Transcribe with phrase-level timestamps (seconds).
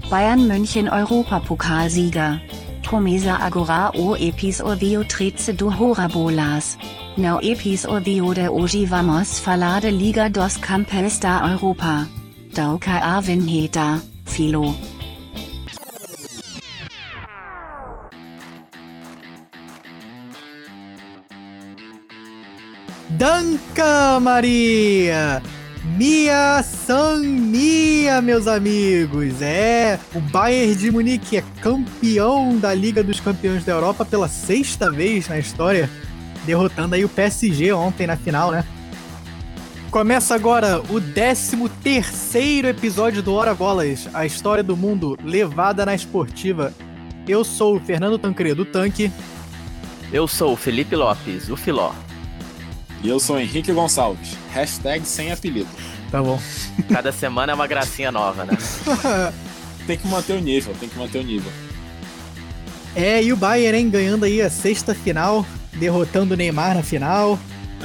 [0.00, 2.40] Bayern München Europapokalsieger.
[2.82, 6.78] Promesa agora o episodio 13 do Horabolas.
[7.16, 12.08] No episodio de hoje vamos falar da Liga dos Campeões da Europa.
[12.54, 14.74] Dauka a vinheta, Filo.
[23.10, 25.42] Danca Maria!
[25.84, 29.42] Mia San Mia, meus amigos!
[29.42, 34.92] É, o Bayern de Munique é campeão da Liga dos Campeões da Europa pela sexta
[34.92, 35.90] vez na história,
[36.46, 38.64] derrotando aí o PSG ontem na final, né?
[39.90, 45.96] Começa agora o 13 terceiro episódio do Hora Bolas, a história do mundo levada na
[45.96, 46.72] esportiva.
[47.26, 49.10] Eu sou o Fernando Tancredo, o Tanque.
[50.12, 51.92] Eu sou o Felipe Lopes, o Filó.
[53.02, 54.36] E eu sou Henrique Gonçalves.
[54.52, 55.68] Hashtag sem apelido.
[56.10, 56.40] Tá bom.
[56.90, 58.56] Cada semana é uma gracinha nova, né?
[59.86, 61.50] tem que manter o nível, tem que manter o nível.
[62.94, 67.38] É, e o Bayern, hein, ganhando aí a sexta final, derrotando o Neymar na final.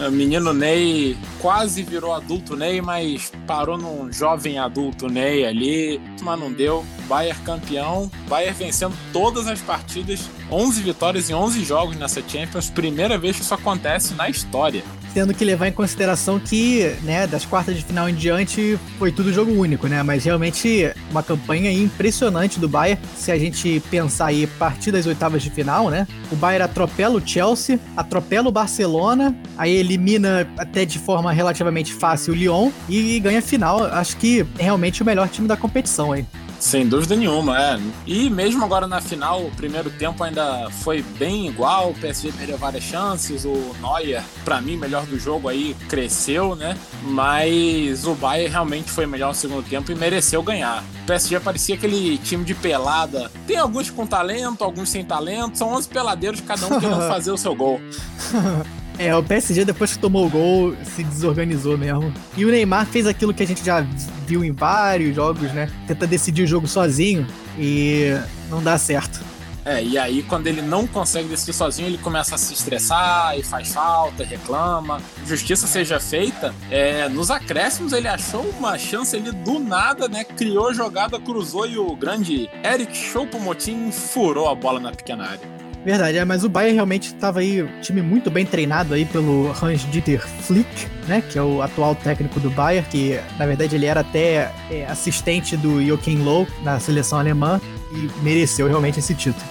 [0.06, 6.40] O menino Ney quase virou adulto Ney, mas parou num jovem adulto Ney ali, mas
[6.40, 6.86] não deu.
[7.08, 13.18] Bayern campeão, Bayern vencendo todas as partidas, 11 vitórias em 11 jogos nessa Champions, primeira
[13.18, 17.76] vez que isso acontece na história tendo que levar em consideração que, né, das quartas
[17.76, 20.04] de final em diante foi tudo jogo único, né?
[20.04, 23.02] Mas realmente uma campanha impressionante do Bayern.
[23.16, 26.08] Se a gente pensar aí a partir das oitavas de final, né?
[26.32, 32.34] O Bayern atropela o Chelsea, atropela o Barcelona, aí elimina até de forma relativamente fácil
[32.34, 33.84] o Lyon e ganha a final.
[33.84, 36.26] Acho que realmente o melhor time da competição aí.
[36.60, 37.80] Sem dúvida nenhuma, é.
[38.06, 42.58] E mesmo agora na final, o primeiro tempo ainda foi bem igual, o PSG perdeu
[42.58, 46.78] várias chances, o Neuer, para mim, melhor do jogo aí, cresceu, né?
[47.04, 50.84] Mas o Bayern realmente foi melhor no segundo tempo e mereceu ganhar.
[51.04, 53.32] O PSG parecia aquele time de pelada.
[53.46, 57.38] Tem alguns com talento, alguns sem talento, são 11 peladeiros, cada um querendo fazer o
[57.38, 57.80] seu gol.
[59.00, 62.12] É, o PSG depois que tomou o gol se desorganizou mesmo.
[62.36, 63.82] E o Neymar fez aquilo que a gente já
[64.26, 65.70] viu em vários jogos, né?
[65.88, 67.26] Tenta decidir o jogo sozinho
[67.58, 68.10] e
[68.50, 69.20] não dá certo.
[69.64, 73.44] É, e aí quando ele não consegue decidir sozinho, ele começa a se estressar e
[73.44, 75.02] faz falta, reclama.
[75.26, 80.24] Justiça seja feita, é, nos acréscimos ele achou uma chance ali do nada, né?
[80.24, 85.57] Criou jogada, cruzou e o grande Eric Choupo-Moting furou a bola na pequena área.
[85.88, 90.20] Verdade, é, mas o Bayern realmente estava aí, time muito bem treinado aí pelo Hans-Dieter
[90.20, 94.52] Flick, né, que é o atual técnico do Bayern, que na verdade ele era até
[94.70, 97.62] é, assistente do Joachim Löw na seleção alemã
[97.94, 99.46] e mereceu realmente esse título.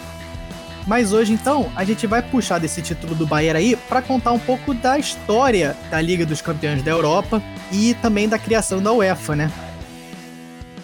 [0.87, 4.39] Mas hoje então a gente vai puxar desse título do Bayern aí para contar um
[4.39, 7.43] pouco da história da Liga dos Campeões da Europa
[7.73, 9.51] e também da criação da UEFA, né?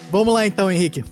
[0.09, 1.05] Vamos lá então, Henrique.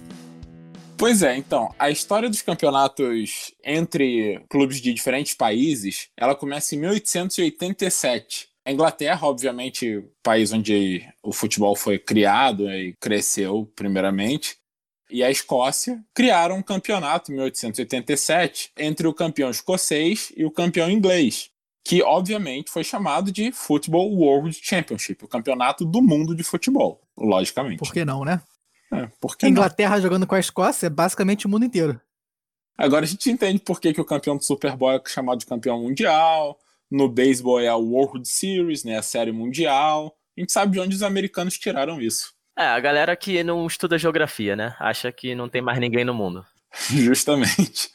[1.01, 6.77] Pois é, então, a história dos campeonatos entre clubes de diferentes países, ela começa em
[6.77, 8.47] 1887.
[8.63, 14.57] A Inglaterra, obviamente, país onde o futebol foi criado e cresceu primeiramente,
[15.09, 20.87] e a Escócia criaram um campeonato em 1887 entre o campeão escocês e o campeão
[20.87, 21.49] inglês,
[21.83, 27.79] que obviamente foi chamado de Football World Championship, o campeonato do mundo de futebol, logicamente.
[27.79, 28.39] Por que não, né?
[28.93, 30.01] É, porque Inglaterra não?
[30.01, 31.99] jogando com a Escócia é basicamente o mundo inteiro.
[32.77, 35.45] Agora a gente entende por que, que o campeão do Super Bowl é chamado de
[35.45, 36.57] campeão mundial.
[36.89, 40.15] No beisebol é a World Series, né, a série mundial.
[40.37, 42.33] A gente sabe de onde os americanos tiraram isso.
[42.57, 44.75] É, a galera que não estuda geografia, né?
[44.79, 46.45] Acha que não tem mais ninguém no mundo.
[46.89, 47.91] Justamente.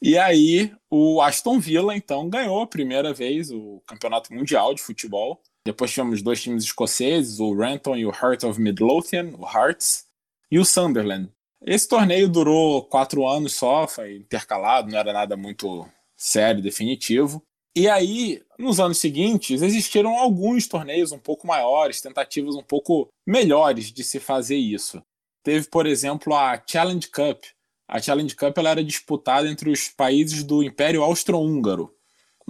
[0.00, 5.42] E aí, o Aston Villa, então, ganhou a primeira vez o campeonato mundial de futebol.
[5.68, 10.06] Depois tivemos dois times escoceses, o Renton e o Heart of Midlothian, o Hearts,
[10.50, 11.30] e o Sunderland.
[11.60, 15.86] Esse torneio durou quatro anos só, foi intercalado, não era nada muito
[16.16, 17.42] sério, definitivo.
[17.76, 23.92] E aí, nos anos seguintes, existiram alguns torneios um pouco maiores, tentativas um pouco melhores
[23.92, 25.02] de se fazer isso.
[25.44, 27.44] Teve, por exemplo, a Challenge Cup.
[27.86, 31.94] A Challenge Cup ela era disputada entre os países do Império Austro-Húngaro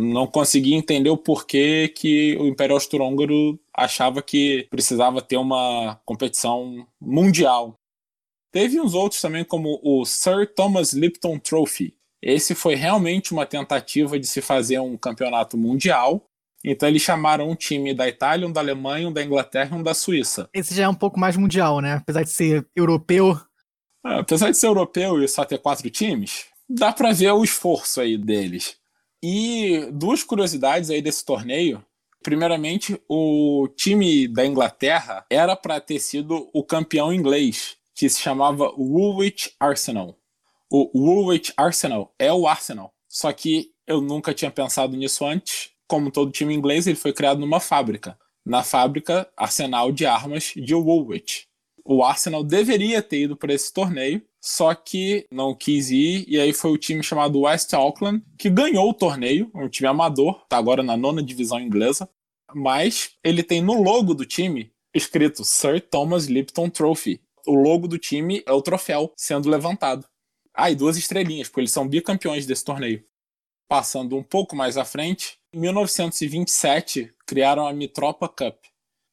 [0.00, 6.86] não conseguia entender o porquê que o Império Austro-Húngaro achava que precisava ter uma competição
[7.00, 7.74] mundial.
[8.52, 11.96] Teve uns outros também, como o Sir Thomas Lipton Trophy.
[12.22, 16.24] Esse foi realmente uma tentativa de se fazer um campeonato mundial.
[16.64, 19.82] Então eles chamaram um time da Itália, um da Alemanha, um da Inglaterra e um
[19.82, 20.48] da Suíça.
[20.54, 21.94] Esse já é um pouco mais mundial, né?
[21.94, 23.36] Apesar de ser europeu.
[24.06, 28.00] É, apesar de ser europeu e só ter quatro times, dá para ver o esforço
[28.00, 28.76] aí deles.
[29.22, 31.84] E duas curiosidades aí desse torneio.
[32.22, 38.72] Primeiramente, o time da Inglaterra era para ter sido o campeão inglês, que se chamava
[38.76, 40.16] Woolwich Arsenal.
[40.70, 45.70] O Woolwich Arsenal é o Arsenal, só que eu nunca tinha pensado nisso antes.
[45.86, 48.18] Como todo time inglês, ele foi criado numa fábrica.
[48.44, 51.48] Na fábrica Arsenal de Armas de Woolwich.
[51.84, 56.52] O Arsenal deveria ter ido para esse torneio, só que não quis ir, e aí
[56.52, 60.82] foi o time chamado West Auckland que ganhou o torneio, um time amador, tá agora
[60.82, 62.08] na nona divisão inglesa,
[62.54, 67.20] mas ele tem no logo do time escrito Sir Thomas Lipton Trophy.
[67.46, 70.06] O logo do time é o troféu sendo levantado.
[70.54, 73.04] Ah, e duas estrelinhas, porque eles são bicampeões desse torneio.
[73.68, 78.56] Passando um pouco mais à frente, em 1927 criaram a Mitropa Cup,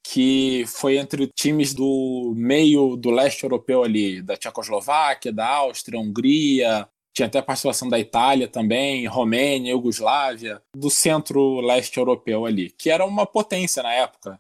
[0.08, 6.88] que foi entre times do meio do leste europeu ali, da Tchecoslováquia, da Áustria, Hungria,
[7.12, 13.26] tinha até participação da Itália também, Romênia, Iugoslávia, do centro-leste europeu ali, que era uma
[13.26, 14.40] potência na época.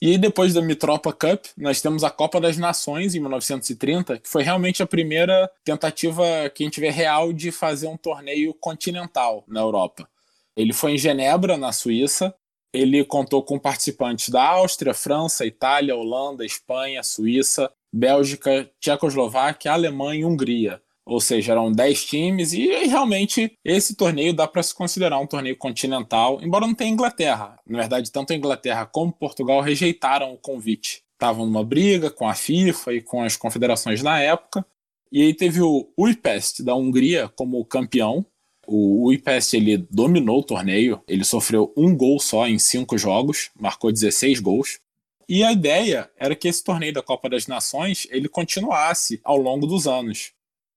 [0.00, 4.44] E depois da Mitropa Cup, nós temos a Copa das Nações em 1930, que foi
[4.44, 9.60] realmente a primeira tentativa que a gente vê real de fazer um torneio continental na
[9.60, 10.08] Europa.
[10.56, 12.32] Ele foi em Genebra, na Suíça,
[12.72, 20.24] ele contou com participantes da Áustria, França, Itália, Holanda, Espanha, Suíça, Bélgica, Tchecoslováquia, Alemanha e
[20.24, 20.82] Hungria.
[21.06, 25.56] Ou seja, eram 10 times e, realmente esse torneio dá para se considerar um torneio
[25.56, 27.58] continental, embora não tenha Inglaterra.
[27.66, 31.02] Na verdade, tanto a Inglaterra como Portugal rejeitaram o convite.
[31.14, 34.64] Estavam numa briga com a FIFA e com as confederações na época.
[35.10, 38.24] E aí teve o Újpest da Hungria como campeão,
[38.70, 43.90] o IPS ele dominou o torneio, ele sofreu um gol só em cinco jogos, marcou
[43.90, 44.78] 16 gols.
[45.26, 49.66] E a ideia era que esse torneio da Copa das Nações ele continuasse ao longo
[49.66, 50.32] dos anos.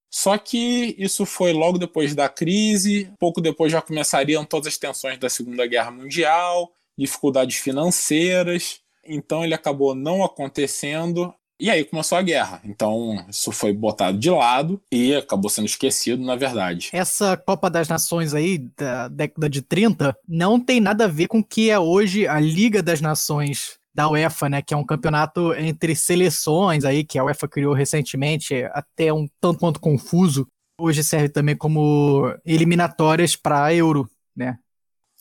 [0.10, 5.18] Só que isso foi logo depois da crise, pouco depois já começariam todas as tensões
[5.18, 12.24] da Segunda Guerra Mundial, dificuldades financeiras, então ele acabou não acontecendo e aí começou a
[12.24, 12.60] guerra.
[12.66, 16.90] Então, isso foi botado de lado e acabou sendo esquecido, na verdade.
[16.92, 21.38] Essa Copa das Nações aí, da década de 30, não tem nada a ver com
[21.38, 25.54] o que é hoje a Liga das Nações da UEFA, né, que é um campeonato
[25.54, 30.48] entre seleções aí que a UEFA criou recentemente, até um tanto quanto confuso.
[30.80, 34.58] Hoje serve também como eliminatórias para Euro, né?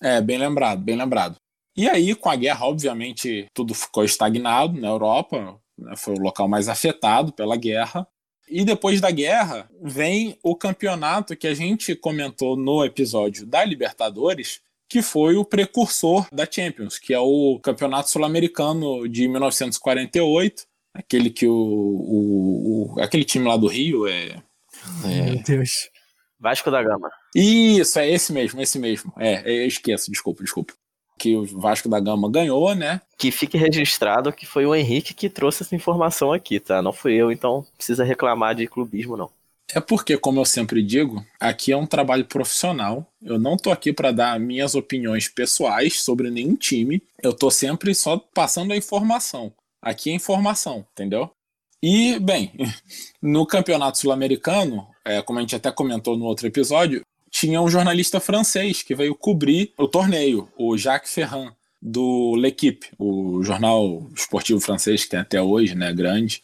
[0.00, 1.36] É, bem lembrado, bem lembrado.
[1.76, 5.60] E aí, com a guerra, obviamente, tudo ficou estagnado na Europa
[5.96, 8.06] foi o local mais afetado pela guerra.
[8.48, 14.60] E depois da guerra vem o campeonato que a gente comentou no episódio da Libertadores,
[14.88, 21.46] que foi o precursor da Champions, que é o Campeonato Sul-Americano de 1948, aquele que
[21.46, 24.42] o, o, o, aquele time lá do Rio é,
[25.04, 25.30] é...
[25.30, 25.88] Meu Deus.
[26.40, 27.08] Vasco da Gama.
[27.36, 29.12] Isso, é esse mesmo, esse mesmo.
[29.18, 30.74] É, eu esqueço, desculpa, desculpa
[31.20, 33.02] que o Vasco da Gama ganhou, né?
[33.18, 36.80] Que fique registrado que foi o Henrique que trouxe essa informação aqui, tá?
[36.80, 39.30] Não fui eu, então precisa reclamar de clubismo, não.
[39.74, 43.06] É porque, como eu sempre digo, aqui é um trabalho profissional.
[43.22, 47.02] Eu não tô aqui para dar minhas opiniões pessoais sobre nenhum time.
[47.22, 49.52] Eu tô sempre só passando a informação.
[49.82, 51.30] Aqui é informação, entendeu?
[51.82, 52.52] E, bem,
[53.22, 58.20] no Campeonato Sul-Americano, é, como a gente até comentou no outro episódio, tinha um jornalista
[58.20, 65.04] francês que veio cobrir o torneio, o Jacques Ferrand, do L'Equipe, o jornal esportivo francês
[65.04, 66.42] que tem até hoje, né, grande.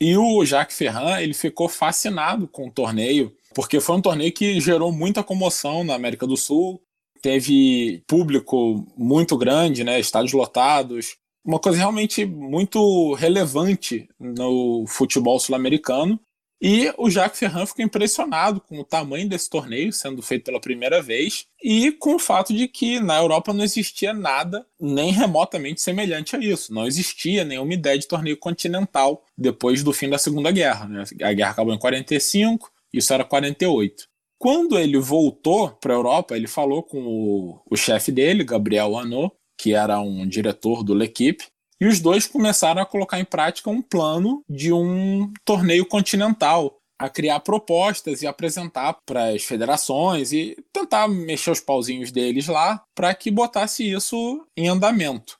[0.00, 4.60] E o Jacques Ferrand, ele ficou fascinado com o torneio, porque foi um torneio que
[4.60, 6.80] gerou muita comoção na América do Sul,
[7.22, 16.20] teve público muito grande, né, estádios lotados, uma coisa realmente muito relevante no futebol sul-americano.
[16.60, 21.02] E o Jacques Ferrand ficou impressionado com o tamanho desse torneio sendo feito pela primeira
[21.02, 26.34] vez e com o fato de que na Europa não existia nada nem remotamente semelhante
[26.34, 26.72] a isso.
[26.72, 30.88] Não existia nenhuma ideia de torneio continental depois do fim da Segunda Guerra.
[30.88, 31.04] Né?
[31.22, 34.08] A guerra acabou em 45, isso era 48.
[34.38, 39.34] Quando ele voltou para a Europa, ele falou com o, o chefe dele, Gabriel Anot,
[39.58, 41.44] que era um diretor do L'Equipe,
[41.80, 47.08] e os dois começaram a colocar em prática um plano de um torneio continental, a
[47.08, 53.14] criar propostas e apresentar para as federações e tentar mexer os pauzinhos deles lá para
[53.14, 55.38] que botasse isso em andamento.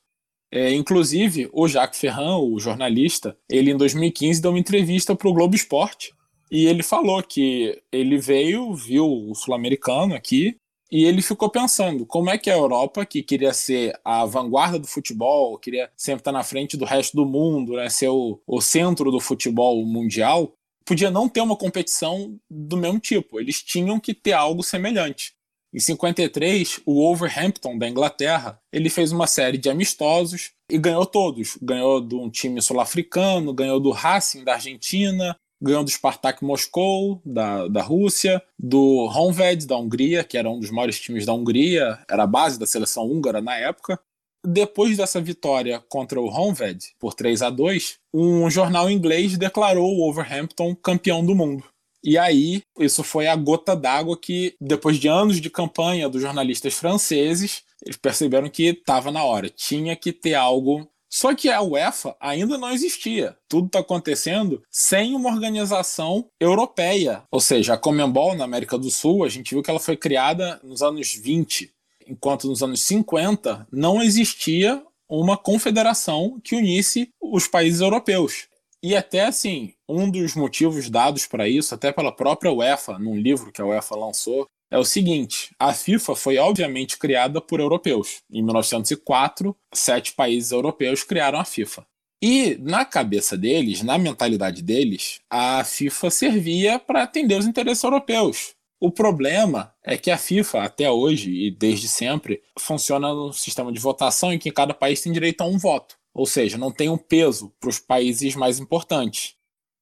[0.52, 5.32] É, inclusive, o Jacques Ferrand, o jornalista, ele em 2015 deu uma entrevista para o
[5.32, 6.14] Globo Esporte
[6.50, 10.56] e ele falou que ele veio, viu o sul-americano aqui,
[10.90, 14.86] e ele ficou pensando como é que a Europa, que queria ser a vanguarda do
[14.86, 19.10] futebol, queria sempre estar na frente do resto do mundo, né, ser o, o centro
[19.10, 20.52] do futebol mundial,
[20.84, 23.40] podia não ter uma competição do mesmo tipo.
[23.40, 25.34] Eles tinham que ter algo semelhante.
[25.74, 31.58] Em 53, o Wolverhampton da Inglaterra, ele fez uma série de amistosos e ganhou todos.
[31.60, 37.68] Ganhou de um time sul-africano, ganhou do Racing da Argentina, ganhou do Spartak Moscou da,
[37.68, 42.24] da Rússia, do Honved da Hungria, que era um dos maiores times da Hungria, era
[42.24, 43.98] a base da seleção húngara na época.
[44.44, 49.98] Depois dessa vitória contra o Honved por 3 a 2, um jornal inglês declarou o
[49.98, 51.64] Wolverhampton campeão do mundo.
[52.04, 56.74] E aí, isso foi a gota d'água que, depois de anos de campanha dos jornalistas
[56.74, 60.88] franceses, eles perceberam que estava na hora, tinha que ter algo.
[61.10, 63.36] Só que a UEFA ainda não existia.
[63.48, 67.22] Tudo está acontecendo sem uma organização europeia.
[67.30, 70.60] Ou seja, a Comembol na América do Sul, a gente viu que ela foi criada
[70.62, 71.72] nos anos 20,
[72.08, 78.48] enquanto nos anos 50 não existia uma confederação que unisse os países europeus.
[78.82, 83.50] E até assim, um dos motivos dados para isso, até pela própria UEFA, num livro
[83.50, 88.22] que a UEFA lançou, é o seguinte: a FIFA foi obviamente criada por europeus.
[88.30, 91.86] Em 1904, sete países europeus criaram a FIFA.
[92.22, 98.54] E na cabeça deles, na mentalidade deles, a FIFA servia para atender os interesses europeus.
[98.80, 103.80] O problema é que a FIFA, até hoje e desde sempre, funciona no sistema de
[103.80, 105.96] votação em que cada país tem direito a um voto.
[106.12, 109.34] Ou seja, não tem um peso para os países mais importantes.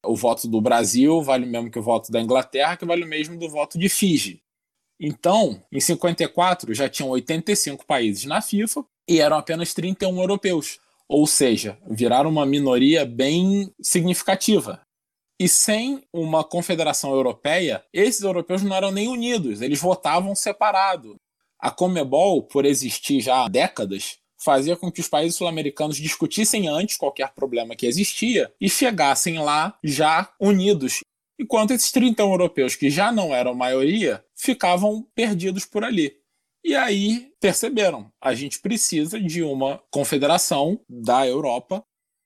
[0.04, 3.08] O voto do Brasil vale o mesmo que o voto da Inglaterra, que vale o
[3.08, 4.43] mesmo do voto de Fiji.
[5.00, 10.78] Então, em 54 já tinham 85 países na FIFA e eram apenas 31 europeus.
[11.08, 14.80] Ou seja, viraram uma minoria bem significativa.
[15.38, 21.16] E sem uma confederação europeia, esses europeus não eram nem unidos, eles votavam separado.
[21.58, 26.96] A Comebol, por existir já há décadas, fazia com que os países sul-americanos discutissem antes
[26.96, 31.00] qualquer problema que existia e chegassem lá já unidos.
[31.40, 36.16] Enquanto esses 31 europeus, que já não eram maioria, ficavam perdidos por ali.
[36.64, 41.84] E aí perceberam, a gente precisa de uma confederação da Europa.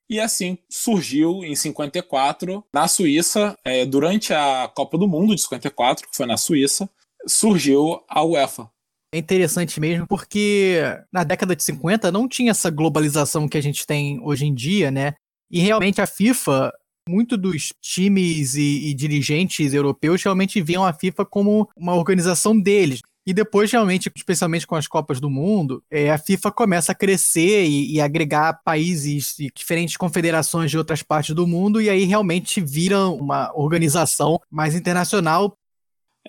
[0.09, 6.07] E assim surgiu em 54, na Suíça, é, durante a Copa do Mundo de 54,
[6.07, 6.89] que foi na Suíça,
[7.27, 8.71] surgiu a UEFA,
[9.11, 13.85] é interessante mesmo porque na década de 50 não tinha essa globalização que a gente
[13.85, 15.15] tem hoje em dia, né?
[15.49, 16.71] E realmente a FIFA,
[17.07, 23.01] muito dos times e, e dirigentes europeus realmente viam a FIFA como uma organização deles.
[23.25, 27.65] E depois, realmente, especialmente com as Copas do Mundo, é, a FIFA começa a crescer
[27.65, 32.59] e, e, agregar países e diferentes confederações de outras partes do mundo, e aí realmente
[32.59, 35.55] vira uma organização mais internacional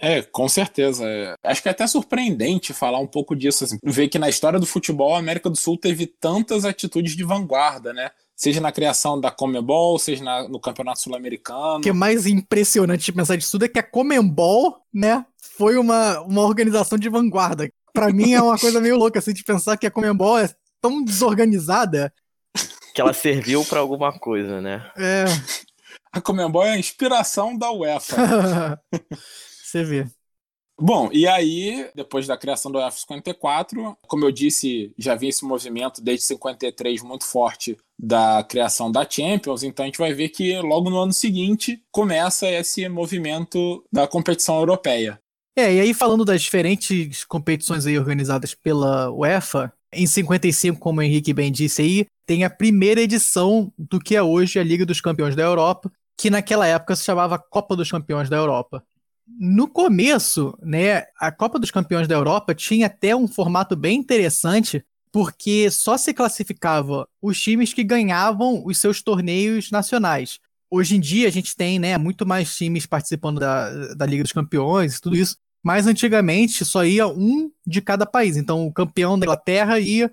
[0.01, 1.05] é, com certeza.
[1.07, 1.35] É.
[1.43, 4.67] Acho que é até surpreendente falar um pouco disso, assim, ver que na história do
[4.67, 8.11] futebol a América do Sul teve tantas atitudes de vanguarda, né?
[8.41, 11.77] Seja na criação da Comebol, seja na, no Campeonato Sul-Americano.
[11.77, 15.27] O que é mais impressionante de pensar disso tudo é que a Comebol, né,
[15.59, 17.71] foi uma, uma organização de vanguarda.
[17.93, 20.49] Para mim é uma coisa meio louca, assim, de pensar que a Comebol é
[20.81, 22.11] tão desorganizada.
[22.95, 24.91] Que ela serviu para alguma coisa, né?
[24.97, 25.25] É.
[26.11, 28.83] A Comebol é a inspiração da UEFA.
[29.63, 30.07] Você vê.
[30.81, 36.01] Bom, e aí, depois da criação do F54, como eu disse, já vinha esse movimento
[36.01, 40.89] desde 53 muito forte da criação da Champions, então a gente vai ver que logo
[40.89, 45.21] no ano seguinte começa esse movimento da competição europeia.
[45.55, 51.03] É, e aí falando das diferentes competições aí organizadas pela UEFA, em 55, como o
[51.03, 55.01] Henrique bem disse aí, tem a primeira edição do que é hoje a Liga dos
[55.01, 58.83] Campeões da Europa, que naquela época se chamava Copa dos Campeões da Europa.
[59.39, 64.85] No começo, né, a Copa dos Campeões da Europa tinha até um formato bem interessante,
[65.13, 70.39] porque só se classificava os times que ganhavam os seus torneios nacionais.
[70.71, 74.33] Hoje em dia a gente tem, né, muito mais times participando da, da Liga dos
[74.33, 78.37] Campeões e tudo isso, mas antigamente só ia um de cada país.
[78.37, 80.11] Então o campeão da Inglaterra ia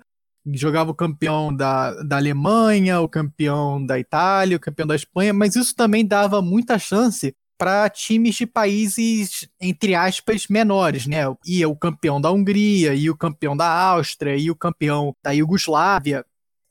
[0.52, 5.56] jogava o campeão da, da Alemanha, o campeão da Itália, o campeão da Espanha, mas
[5.56, 11.24] isso também dava muita chance para times de países, entre aspas, menores, né?
[11.44, 16.24] Ia o campeão da Hungria, e o campeão da Áustria, e o campeão da Iugoslávia.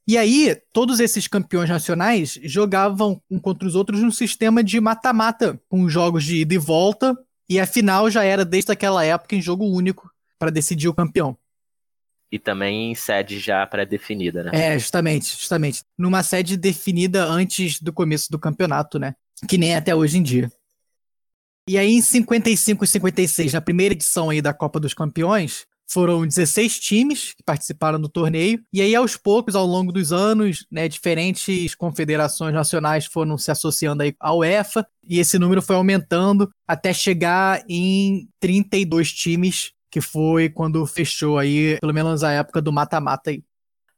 [0.07, 5.61] E aí, todos esses campeões nacionais jogavam um contra os outros num sistema de mata-mata,
[5.67, 7.13] com jogos de ida e volta,
[7.49, 11.37] e a final já era desde aquela época em jogo único para decidir o campeão.
[12.31, 14.51] E também em sede já pré-definida, né?
[14.53, 15.83] É, justamente, justamente.
[15.97, 19.15] Numa sede definida antes do começo do campeonato, né?
[19.47, 20.51] Que nem é até hoje em dia.
[21.67, 26.25] E aí, em 55 e 56, na primeira edição aí da Copa dos Campeões, foram
[26.25, 30.87] 16 times que participaram do torneio, e aí aos poucos, ao longo dos anos, né,
[30.87, 36.93] diferentes confederações nacionais foram se associando aí à UEFA, e esse número foi aumentando até
[36.93, 43.29] chegar em 32 times que foi quando fechou aí, pelo menos a época do mata-mata
[43.29, 43.43] aí.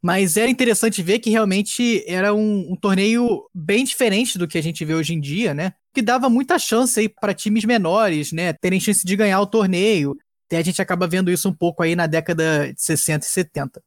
[0.02, 4.64] Mas era interessante ver que realmente era um, um, torneio bem diferente do que a
[4.64, 5.74] gente vê hoje em dia, né?
[5.94, 8.54] Que dava muita chance aí para times menores, né?
[8.54, 10.16] Terem chance de ganhar o torneio.
[10.48, 13.84] Até a gente acaba vendo isso um pouco aí na década de 60 e 70.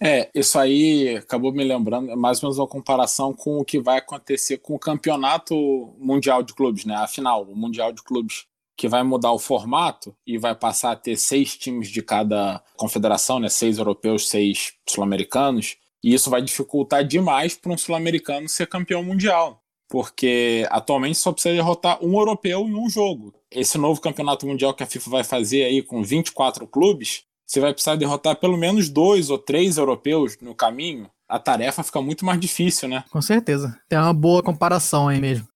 [0.00, 3.80] É, isso aí acabou me lembrando, é mais ou menos uma comparação com o que
[3.80, 5.54] vai acontecer com o campeonato
[5.98, 6.94] mundial de clubes, né?
[6.96, 8.44] A final, o mundial de clubes,
[8.76, 13.40] que vai mudar o formato e vai passar a ter seis times de cada confederação,
[13.40, 13.48] né?
[13.48, 15.78] Seis europeus, seis sul-americanos.
[16.04, 21.54] E isso vai dificultar demais para um sul-americano ser campeão mundial, porque atualmente só precisa
[21.54, 23.34] derrotar um europeu em um jogo.
[23.50, 27.72] Esse novo campeonato mundial que a FIFA vai fazer aí com 24 clubes você vai
[27.72, 32.40] precisar derrotar pelo menos dois ou três europeus no caminho, a tarefa fica muito mais
[32.40, 33.04] difícil, né?
[33.10, 33.78] Com certeza.
[33.88, 35.46] Tem uma boa comparação aí mesmo.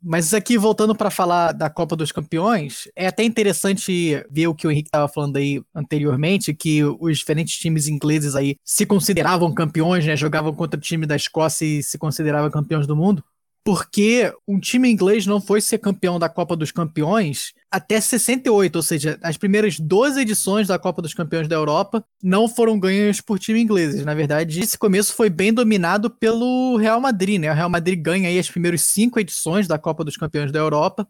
[0.00, 4.64] Mas aqui, voltando para falar da Copa dos Campeões, é até interessante ver o que
[4.64, 10.06] o Henrique estava falando aí anteriormente, que os diferentes times ingleses aí se consideravam campeões,
[10.06, 10.16] né?
[10.16, 13.24] Jogavam contra o time da Escócia e se consideravam campeões do mundo
[13.68, 18.82] porque um time inglês não foi ser campeão da Copa dos Campeões até 68, ou
[18.82, 23.38] seja, as primeiras 12 edições da Copa dos Campeões da Europa não foram ganhas por
[23.38, 24.06] time ingleses.
[24.06, 27.52] Na verdade, esse começo foi bem dominado pelo Real Madrid, né?
[27.52, 31.06] O Real Madrid ganha aí as primeiras cinco edições da Copa dos Campeões da Europa.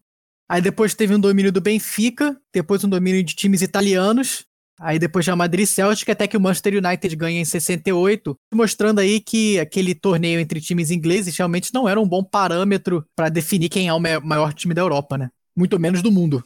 [0.49, 4.45] Aí depois teve um domínio do Benfica, depois um domínio de times italianos,
[4.81, 9.21] Aí depois já Madrid Celtic, até que o Manchester United ganha em 68, mostrando aí
[9.21, 13.89] que aquele torneio entre times ingleses realmente não era um bom parâmetro para definir quem
[13.89, 15.31] é o maior time da Europa, né?
[15.57, 16.45] Muito menos do mundo.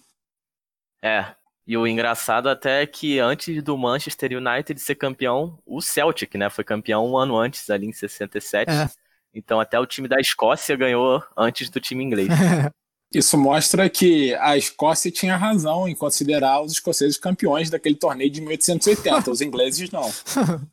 [1.03, 1.27] É,
[1.67, 6.49] e o engraçado até é que antes do Manchester United ser campeão, o Celtic, né,
[6.49, 8.71] foi campeão um ano antes, ali em 67.
[8.71, 8.89] É.
[9.35, 12.29] Então até o time da Escócia ganhou antes do time inglês.
[13.14, 18.40] Isso mostra que a Escócia tinha razão em considerar os escoceses campeões daquele torneio de
[18.40, 20.11] 1880, os ingleses não.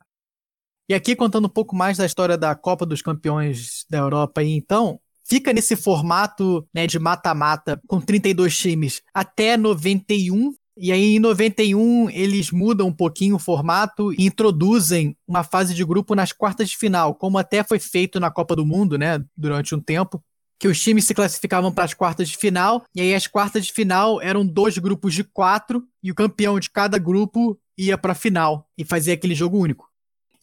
[0.88, 4.50] E aqui contando um pouco mais da história da Copa dos Campeões da Europa aí,
[4.50, 10.52] então, fica nesse formato né, de mata-mata com 32 times até 91.
[10.76, 15.84] E aí, em 91, eles mudam um pouquinho o formato e introduzem uma fase de
[15.84, 19.76] grupo nas quartas de final, como até foi feito na Copa do Mundo, né, durante
[19.76, 20.20] um tempo
[20.60, 23.72] que os times se classificavam para as quartas de final, e aí as quartas de
[23.72, 28.14] final eram dois grupos de quatro, e o campeão de cada grupo ia para a
[28.14, 29.88] final e fazia aquele jogo único.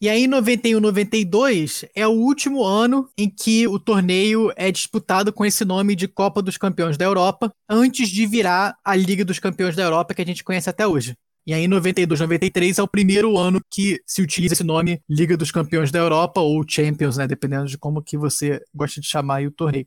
[0.00, 5.44] E aí, 91, 92 é o último ano em que o torneio é disputado com
[5.44, 9.74] esse nome de Copa dos Campeões da Europa, antes de virar a Liga dos Campeões
[9.74, 11.14] da Europa que a gente conhece até hoje.
[11.44, 15.50] E aí, 92, 93 é o primeiro ano que se utiliza esse nome Liga dos
[15.50, 17.26] Campeões da Europa ou Champions, né?
[17.26, 19.86] Dependendo de como que você gosta de chamar o torneio.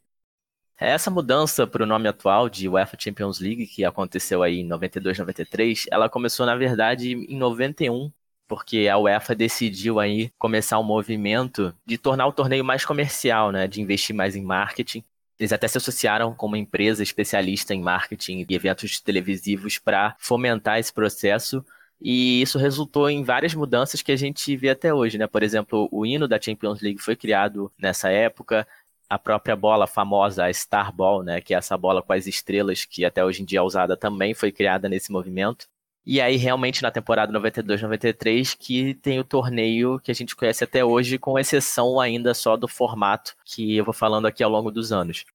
[0.84, 5.20] Essa mudança para o nome atual de UEFA Champions League, que aconteceu aí em 92,
[5.20, 8.12] 93, ela começou na verdade em 91,
[8.48, 13.68] porque a UEFA decidiu aí começar um movimento de tornar o torneio mais comercial, né,
[13.68, 15.04] de investir mais em marketing.
[15.38, 20.80] Eles até se associaram com uma empresa especialista em marketing e eventos televisivos para fomentar
[20.80, 21.64] esse processo.
[22.02, 25.28] E isso resultou em várias mudanças que a gente vê até hoje, né?
[25.28, 28.68] Por exemplo, o hino da Champions League foi criado nessa época
[29.12, 32.86] a própria bola famosa, a Star Ball, né, que é essa bola com as estrelas
[32.86, 35.68] que até hoje em dia é usada também foi criada nesse movimento.
[36.06, 40.86] E aí realmente na temporada 92-93 que tem o torneio que a gente conhece até
[40.86, 44.94] hoje, com exceção ainda só do formato que eu vou falando aqui ao longo dos
[44.94, 45.26] anos.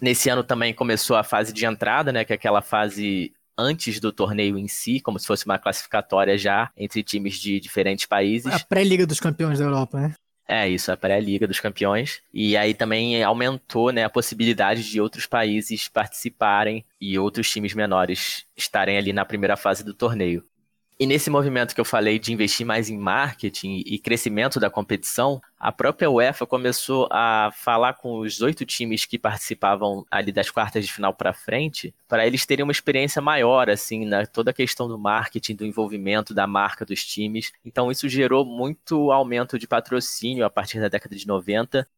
[0.00, 4.10] Nesse ano também começou a fase de entrada, né, que é aquela fase antes do
[4.10, 8.50] torneio em si, como se fosse uma classificatória já entre times de diferentes países.
[8.50, 10.14] A pré-liga dos campeões da Europa, né?
[10.52, 12.22] É, isso, a pré-liga dos campeões.
[12.34, 18.44] E aí também aumentou né, a possibilidade de outros países participarem e outros times menores
[18.56, 20.44] estarem ali na primeira fase do torneio.
[21.02, 25.40] E nesse movimento que eu falei de investir mais em marketing e crescimento da competição,
[25.58, 30.84] a própria UEFA começou a falar com os oito times que participavam ali das quartas
[30.84, 34.88] de final para frente, para eles terem uma experiência maior, assim, na toda a questão
[34.88, 37.50] do marketing, do envolvimento da marca dos times.
[37.64, 41.88] Então isso gerou muito aumento de patrocínio a partir da década de 90,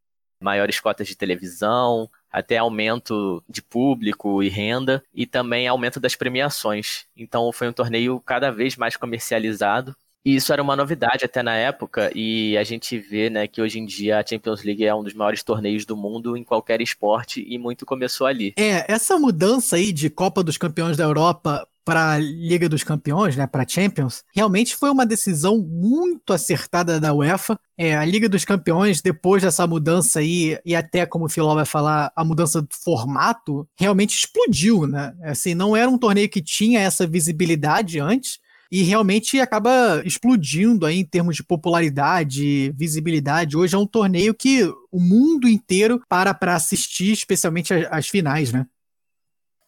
[0.43, 7.05] maiores cotas de televisão, até aumento de público e renda e também aumento das premiações.
[7.17, 9.95] Então foi um torneio cada vez mais comercializado.
[10.25, 13.81] E isso era uma novidade até na época, e a gente vê né, que hoje
[13.81, 17.45] em dia a Champions League é um dos maiores torneios do mundo em qualquer esporte,
[17.45, 18.55] e muito começou ali.
[18.57, 23.37] É, essa mudança aí de Copa dos Campeões da Europa para a Liga dos Campeões,
[23.37, 27.59] né, para Champions, realmente foi uma decisão muito acertada da UEFA.
[27.77, 31.65] É, a Liga dos Campeões, depois dessa mudança aí, e até como o Filó vai
[31.65, 35.13] falar, a mudança do formato, realmente explodiu, né?
[35.23, 38.39] Assim, não era um torneio que tinha essa visibilidade antes,
[38.73, 43.55] e realmente acaba explodindo aí em termos de popularidade, visibilidade.
[43.55, 48.51] Hoje é um torneio que o mundo inteiro para para assistir, especialmente as, as finais,
[48.51, 48.67] né?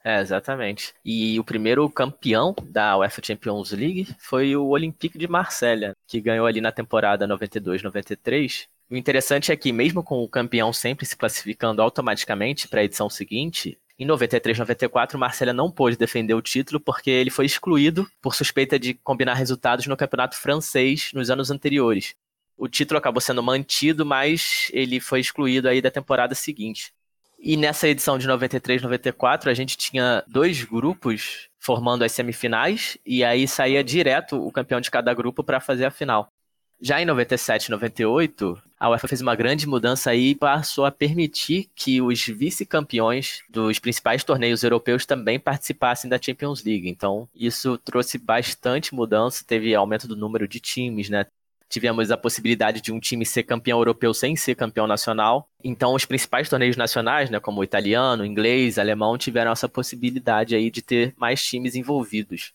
[0.06, 0.92] É, exatamente.
[1.02, 6.46] E o primeiro campeão da UEFA Champions League foi o Olympique de Marselha, que ganhou
[6.46, 8.66] ali na temporada 92-93.
[8.90, 13.08] O interessante é que, mesmo com o campeão sempre se classificando automaticamente para a edição
[13.08, 18.34] seguinte, em 93 94, Marcelo não pôde defender o título porque ele foi excluído por
[18.34, 22.14] suspeita de combinar resultados no campeonato francês nos anos anteriores.
[22.58, 26.92] O título acabou sendo mantido, mas ele foi excluído aí da temporada seguinte.
[27.46, 33.22] E nessa edição de 93 94, a gente tinha dois grupos formando as semifinais e
[33.22, 36.32] aí saía direto o campeão de cada grupo para fazer a final.
[36.80, 40.90] Já em 97 e 98, a UEFA fez uma grande mudança aí e passou a
[40.90, 46.88] permitir que os vice-campeões dos principais torneios europeus também participassem da Champions League.
[46.88, 51.26] Então, isso trouxe bastante mudança, teve aumento do número de times, né?
[51.68, 55.48] Tivemos a possibilidade de um time ser campeão europeu sem ser campeão nacional.
[55.62, 60.70] Então, os principais torneios nacionais, né, como o italiano, inglês, alemão, tiveram essa possibilidade aí
[60.70, 62.52] de ter mais times envolvidos.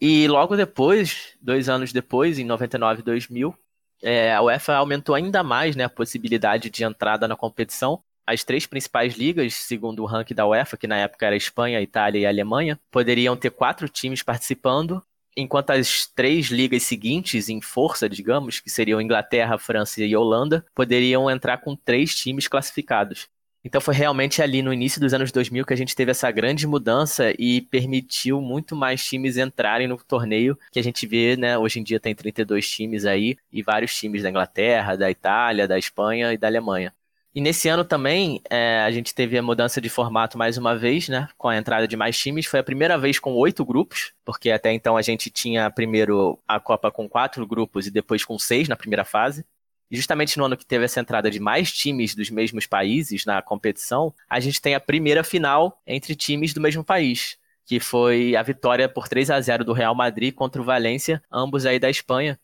[0.00, 3.54] E logo depois, dois anos depois, em 99 e 2000,
[4.02, 8.02] é, a UEFA aumentou ainda mais né, a possibilidade de entrada na competição.
[8.26, 12.20] As três principais ligas, segundo o ranking da UEFA, que na época era Espanha, Itália
[12.20, 15.02] e Alemanha, poderiam ter quatro times participando,
[15.36, 21.30] enquanto as três ligas seguintes em força, digamos, que seriam Inglaterra, França e Holanda, poderiam
[21.30, 23.28] entrar com três times classificados.
[23.62, 26.66] Então foi realmente ali no início dos anos 2000 que a gente teve essa grande
[26.66, 31.78] mudança e permitiu muito mais times entrarem no torneio, que a gente vê, né, hoje
[31.78, 36.32] em dia tem 32 times aí e vários times da Inglaterra, da Itália, da Espanha
[36.32, 36.94] e da Alemanha.
[37.32, 41.08] E nesse ano também é, a gente teve a mudança de formato mais uma vez,
[41.08, 41.28] né?
[41.38, 42.46] Com a entrada de mais times.
[42.46, 46.58] Foi a primeira vez com oito grupos, porque até então a gente tinha primeiro a
[46.58, 49.44] Copa com quatro grupos e depois com seis na primeira fase.
[49.88, 53.40] E justamente no ano que teve essa entrada de mais times dos mesmos países na
[53.40, 58.42] competição, a gente tem a primeira final entre times do mesmo país, que foi a
[58.42, 62.38] vitória por 3 a 0 do Real Madrid contra o Valência, ambos aí da Espanha.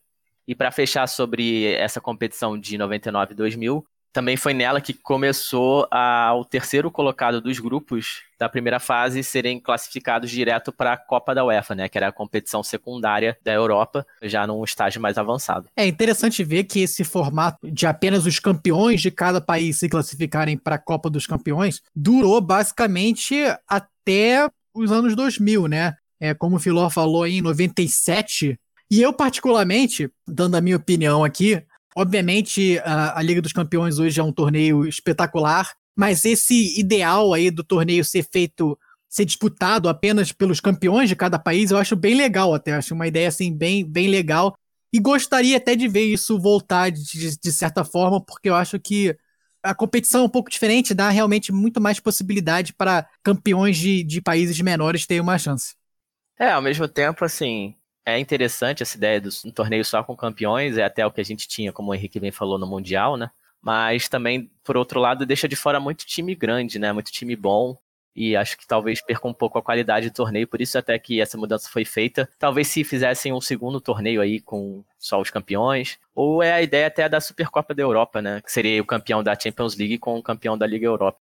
[0.47, 3.85] E para fechar sobre essa competição de 99 e 2000,
[4.17, 9.59] também foi nela que começou a, o terceiro colocado dos grupos da primeira fase serem
[9.59, 14.03] classificados direto para a Copa da UEFA, né, que era a competição secundária da Europa,
[14.23, 15.69] já num estágio mais avançado.
[15.77, 20.57] É interessante ver que esse formato de apenas os campeões de cada país se classificarem
[20.57, 23.35] para a Copa dos Campeões durou basicamente
[23.69, 25.93] até os anos 2000, né?
[26.19, 31.61] É, como o Filó falou em 97, e eu, particularmente, dando a minha opinião aqui,
[31.97, 37.49] Obviamente, a, a Liga dos Campeões hoje é um torneio espetacular, mas esse ideal aí
[37.49, 38.77] do torneio ser feito,
[39.09, 42.73] ser disputado apenas pelos campeões de cada país, eu acho bem legal até.
[42.73, 44.55] Acho uma ideia assim bem, bem legal.
[44.93, 49.17] E gostaria até de ver isso voltar de, de certa forma, porque eu acho que
[49.63, 54.21] a competição é um pouco diferente, dá realmente muito mais possibilidade para campeões de, de
[54.21, 55.73] países menores terem uma chance.
[56.37, 57.73] É, ao mesmo tempo, assim,
[58.07, 61.25] é interessante essa ideia do um torneio só com campeões, é até o que a
[61.25, 63.29] gente tinha, como o Henrique bem falou, no Mundial, né?
[63.61, 66.93] Mas também, por outro lado, deixa de fora muito time grande, né?
[66.93, 67.77] Muito time bom.
[68.15, 71.19] E acho que talvez perca um pouco a qualidade do torneio, por isso até que
[71.19, 72.29] essa mudança foi feita.
[72.39, 75.99] Talvez se fizessem um segundo torneio aí com só os campeões.
[76.15, 78.41] Ou é a ideia até da Supercopa da Europa, né?
[78.41, 81.19] Que seria o campeão da Champions League com o campeão da Liga Europa.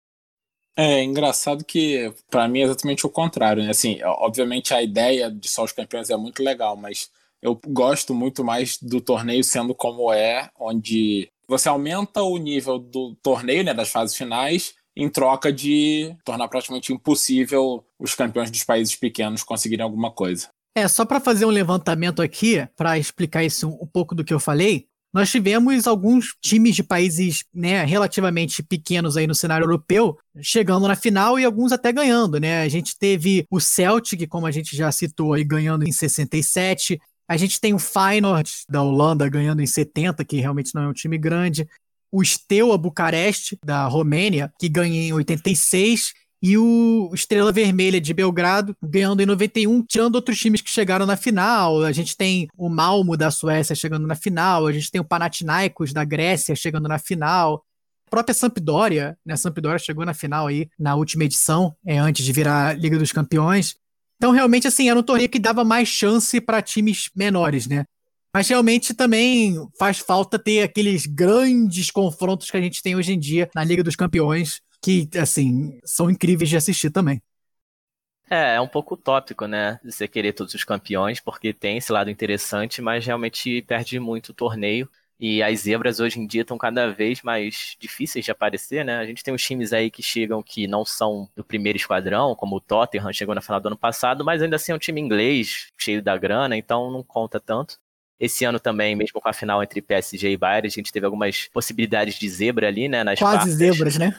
[0.76, 3.62] É engraçado que, para mim, é exatamente o contrário.
[3.62, 3.70] Né?
[3.70, 7.10] Assim, obviamente a ideia de só os campeões é muito legal, mas
[7.42, 13.14] eu gosto muito mais do torneio sendo como é, onde você aumenta o nível do
[13.16, 18.94] torneio, né, das fases finais, em troca de tornar praticamente impossível os campeões dos países
[18.94, 20.48] pequenos conseguirem alguma coisa.
[20.74, 24.32] É, só para fazer um levantamento aqui, para explicar isso um, um pouco do que
[24.32, 30.18] eu falei, nós tivemos alguns times de países né, relativamente pequenos aí no cenário europeu
[30.40, 32.62] chegando na final e alguns até ganhando, né?
[32.62, 36.98] A gente teve o Celtic, como a gente já citou aí, ganhando em 67.
[37.28, 40.94] A gente tem o Feyenoord da Holanda ganhando em 70, que realmente não é um
[40.94, 41.68] time grande.
[42.10, 48.76] O Steaua Bucareste da Romênia, que ganha em 86 e o Estrela Vermelha de Belgrado
[48.82, 51.82] ganhando em 91, tirando outros times que chegaram na final.
[51.84, 55.92] A gente tem o Malmo da Suécia chegando na final, a gente tem o Panathinaikos
[55.92, 57.64] da Grécia chegando na final.
[58.08, 59.36] A própria Sampdoria, né?
[59.36, 63.76] Sampdoria chegou na final aí na última edição, é antes de virar Liga dos Campeões.
[64.16, 67.84] Então, realmente, assim, era um torneio que dava mais chance para times menores, né?
[68.34, 73.18] Mas realmente também faz falta ter aqueles grandes confrontos que a gente tem hoje em
[73.18, 77.22] dia na Liga dos Campeões, que, assim, são incríveis de assistir também.
[78.30, 79.78] É, é um pouco utópico, né?
[79.84, 84.34] Você querer todos os campeões, porque tem esse lado interessante, mas realmente perde muito o
[84.34, 84.88] torneio.
[85.20, 88.98] E as zebras hoje em dia estão cada vez mais difíceis de aparecer, né?
[88.98, 92.56] A gente tem uns times aí que chegam que não são do primeiro esquadrão, como
[92.56, 95.68] o Tottenham chegou na final do ano passado, mas ainda assim é um time inglês,
[95.78, 97.78] cheio da grana, então não conta tanto.
[98.18, 101.48] Esse ano também, mesmo com a final entre PSG e Bayern, a gente teve algumas
[101.48, 103.04] possibilidades de zebra ali, né?
[103.04, 103.56] Nas Quase quartas.
[103.56, 104.12] zebras, né?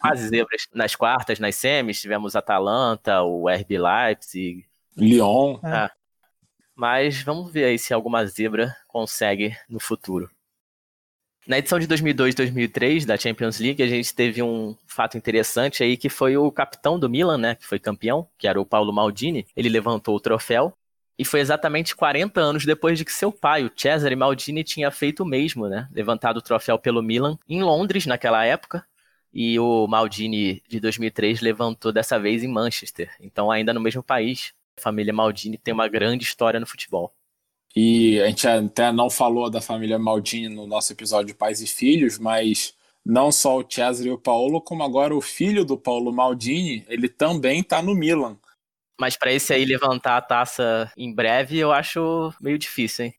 [0.00, 0.68] Quase zebras.
[0.74, 4.66] Nas quartas, nas semis, tivemos Atalanta, o RB Leipzig.
[4.96, 5.58] Lyon.
[5.64, 5.90] É.
[6.74, 10.30] Mas vamos ver aí se alguma zebra consegue no futuro.
[11.46, 16.08] Na edição de 2002-2003 da Champions League, a gente teve um fato interessante aí que
[16.08, 19.44] foi o capitão do Milan, né, que foi campeão, que era o Paulo Maldini.
[19.56, 20.72] Ele levantou o troféu
[21.18, 25.24] e foi exatamente 40 anos depois de que seu pai, o Cesare Maldini, tinha feito
[25.24, 28.86] o mesmo, né, levantado o troféu pelo Milan em Londres naquela época.
[29.32, 34.52] E o Maldini de 2003 levantou dessa vez em Manchester, então ainda no mesmo país.
[34.78, 37.14] A família Maldini tem uma grande história no futebol.
[37.74, 41.66] E a gente até não falou da família Maldini no nosso episódio de Pais e
[41.66, 46.12] Filhos, mas não só o Cesare e o Paulo, como agora o filho do Paulo
[46.12, 48.36] Maldini, ele também está no Milan.
[49.02, 53.14] Mas para esse aí levantar a taça em breve, eu acho meio difícil, hein?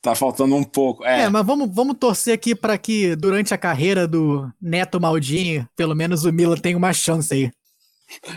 [0.00, 1.04] Tá faltando um pouco.
[1.04, 5.66] É, é mas vamos, vamos torcer aqui para que durante a carreira do Neto Maldini,
[5.74, 7.50] pelo menos o Milan tenha uma chance aí.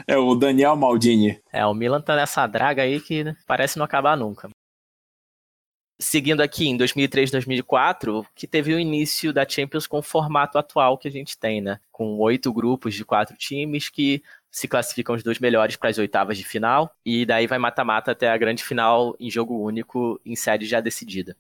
[0.07, 1.39] É o Daniel Maldini.
[1.53, 4.49] É, o Milan tá nessa draga aí que parece não acabar nunca.
[5.99, 10.97] Seguindo aqui em 2003, 2004, que teve o início da Champions com o formato atual
[10.97, 11.79] que a gente tem, né?
[11.91, 16.37] Com oito grupos de quatro times que se classificam os dois melhores para as oitavas
[16.37, 20.65] de final e daí vai mata-mata até a grande final em jogo único em sede
[20.65, 21.37] já decidida.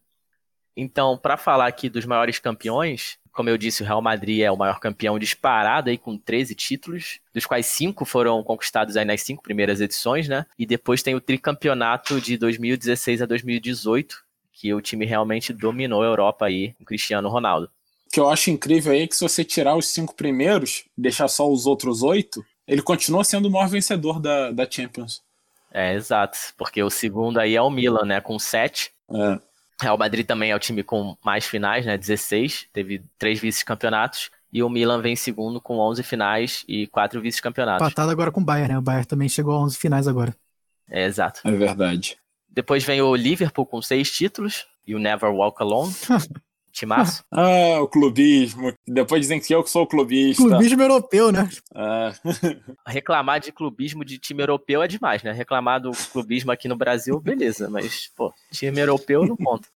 [0.75, 4.57] Então, para falar aqui dos maiores campeões, como eu disse, o Real Madrid é o
[4.57, 9.43] maior campeão disparado aí com 13 títulos, dos quais cinco foram conquistados aí nas cinco
[9.43, 10.45] primeiras edições, né?
[10.57, 16.05] E depois tem o tricampeonato de 2016 a 2018, que o time realmente dominou a
[16.05, 17.69] Europa aí com Cristiano Ronaldo.
[18.07, 21.29] O que eu acho incrível aí é que se você tirar os cinco primeiros, deixar
[21.29, 25.21] só os outros oito, ele continua sendo o maior vencedor da, da Champions.
[25.73, 26.37] É, exato.
[26.57, 28.21] Porque o segundo aí é o Milan, né?
[28.21, 28.93] Com sete.
[29.13, 29.39] É.
[29.81, 31.97] Real Madrid também é o time com mais finais, né?
[31.97, 32.69] 16.
[32.71, 34.31] Teve três vice-campeonatos.
[34.53, 37.85] E o Milan vem segundo com 11 finais e quatro vice-campeonatos.
[37.85, 38.79] Patado agora com o Bayern, né?
[38.79, 40.33] O Bayern também chegou a 11 finais agora.
[40.89, 41.41] É, exato.
[41.43, 42.17] É verdade.
[42.49, 45.93] Depois vem o Liverpool com seis títulos e o Never Walk Alone.
[46.71, 47.23] Timaço.
[47.31, 48.73] ah, o clubismo.
[48.87, 50.41] Depois dizem que eu que sou o clubista.
[50.41, 51.49] Clubismo europeu, né?
[51.75, 52.11] É.
[52.87, 55.31] Reclamar de clubismo de time europeu é demais, né?
[55.31, 59.67] Reclamar do clubismo aqui no Brasil, beleza, mas, pô, time europeu não conta.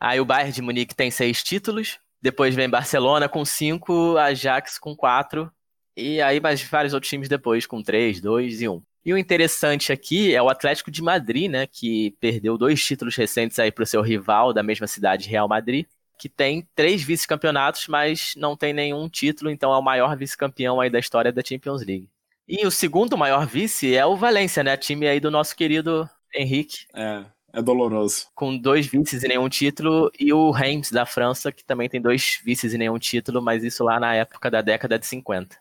[0.00, 4.94] Aí o Bayern de Munique tem seis títulos, depois vem Barcelona com cinco, Ajax com
[4.94, 5.50] quatro,
[5.96, 8.80] e aí mais vários outros times depois com três, dois e um.
[9.08, 13.58] E o interessante aqui é o Atlético de Madrid, né, que perdeu dois títulos recentes
[13.58, 15.86] aí para o seu rival da mesma cidade, Real Madrid,
[16.18, 20.90] que tem três vice-campeonatos, mas não tem nenhum título, então é o maior vice-campeão aí
[20.90, 22.10] da história da Champions League.
[22.46, 26.84] E o segundo maior vice é o Valência, né, time aí do nosso querido Henrique.
[26.94, 28.26] É, é doloroso.
[28.34, 32.42] Com dois vices e nenhum título, e o Reims da França, que também tem dois
[32.44, 35.56] vices e nenhum título, mas isso lá na época da década de 50.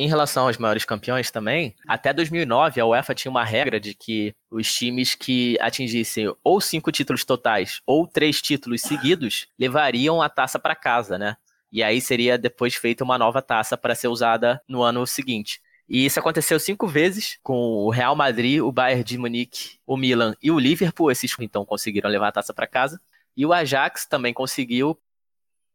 [0.00, 4.34] Em relação aos maiores campeões também, até 2009 a UEFA tinha uma regra de que
[4.50, 10.58] os times que atingissem ou cinco títulos totais ou três títulos seguidos levariam a taça
[10.58, 11.36] para casa, né?
[11.70, 15.60] E aí seria depois feita uma nova taça para ser usada no ano seguinte.
[15.86, 20.34] E isso aconteceu cinco vezes com o Real Madrid, o Bayern de Munique, o Milan
[20.42, 21.10] e o Liverpool.
[21.10, 22.98] Esses então conseguiram levar a taça para casa.
[23.36, 24.98] E o Ajax também conseguiu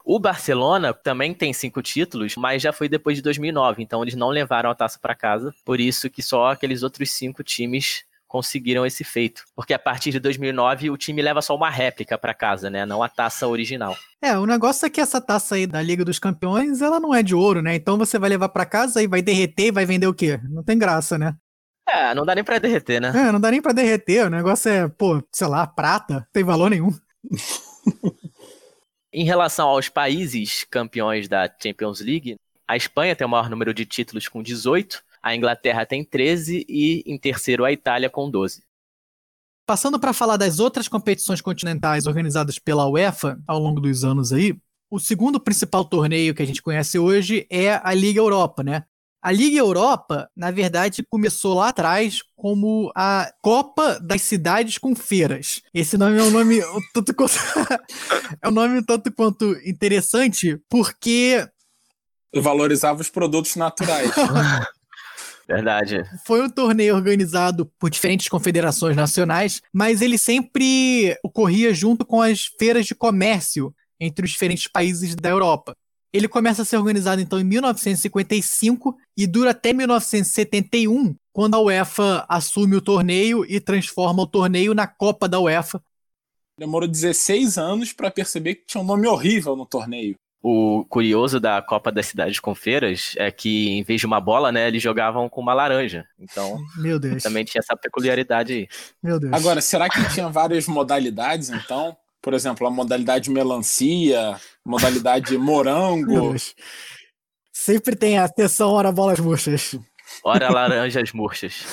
[0.05, 4.29] o Barcelona também tem cinco títulos, mas já foi depois de 2009, então eles não
[4.29, 5.53] levaram a taça para casa.
[5.65, 9.43] Por isso que só aqueles outros cinco times conseguiram esse feito.
[9.55, 12.85] Porque a partir de 2009 o time leva só uma réplica para casa, né?
[12.85, 13.97] Não a taça original.
[14.21, 17.23] É, o negócio é que essa taça aí da Liga dos Campeões, ela não é
[17.23, 17.75] de ouro, né?
[17.75, 20.39] Então você vai levar para casa e vai derreter e vai vender o quê?
[20.49, 21.35] Não tem graça, né?
[21.87, 23.13] É, não dá nem pra derreter, né?
[23.15, 24.25] É, não dá nem pra derreter.
[24.25, 26.91] O negócio é, pô, sei lá, prata, não tem valor nenhum.
[29.17, 32.35] Em relação aos países campeões da Champions League,
[32.67, 37.01] a Espanha tem o maior número de títulos com 18, a Inglaterra tem 13 e
[37.05, 38.65] em terceiro a Itália com 12.
[39.65, 44.53] Passando para falar das outras competições continentais organizadas pela UEFA ao longo dos anos aí,
[44.91, 48.83] o segundo principal torneio que a gente conhece hoje é a Liga Europa, né?
[49.25, 55.63] A Liga Europa, na verdade, começou lá atrás como a Copa das Cidades com Feiras.
[55.73, 56.61] Esse nome é um nome
[56.93, 57.33] tanto quanto
[58.39, 61.43] é um nome tanto quanto interessante, porque
[62.35, 64.11] valorizava os produtos naturais.
[65.49, 66.03] Verdade.
[66.23, 72.45] Foi um torneio organizado por diferentes confederações nacionais, mas ele sempre ocorria junto com as
[72.59, 75.75] feiras de comércio entre os diferentes países da Europa.
[76.13, 82.25] Ele começa a ser organizado então em 1955 e dura até 1971, quando a UEFA
[82.29, 85.81] assume o torneio e transforma o torneio na Copa da UEFA.
[86.57, 90.15] Demorou 16 anos para perceber que tinha um nome horrível no torneio.
[90.47, 94.51] O curioso da Copa das Cidades com Feiras é que, em vez de uma bola,
[94.51, 96.05] né, eles jogavam com uma laranja.
[96.19, 97.23] Então, Meu Deus.
[97.23, 98.67] também tinha essa peculiaridade aí.
[99.01, 99.33] Meu Deus.
[99.33, 101.97] Agora, será que tinha várias modalidades, então?
[102.25, 106.31] Por exemplo, a modalidade melancia, modalidade Meu morango.
[106.31, 106.55] Deus.
[107.53, 109.77] Sempre tem a sessão hora bolas murchas.
[110.23, 111.63] Ora laranjas murchas.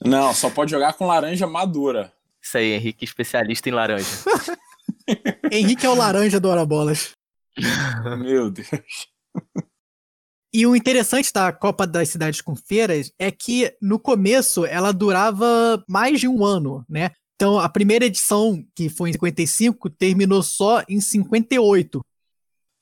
[0.00, 2.12] Não, só pode jogar com laranja madura.
[2.40, 4.06] Isso aí, Henrique, especialista em laranja.
[5.50, 7.10] Henrique é o laranja do hora bolas.
[8.18, 9.08] Meu Deus.
[10.54, 15.82] E o interessante da Copa das Cidades com Feiras é que no começo ela durava
[15.88, 17.10] mais de um ano, né?
[17.36, 22.00] Então a primeira edição, que foi em 55, terminou só em 58.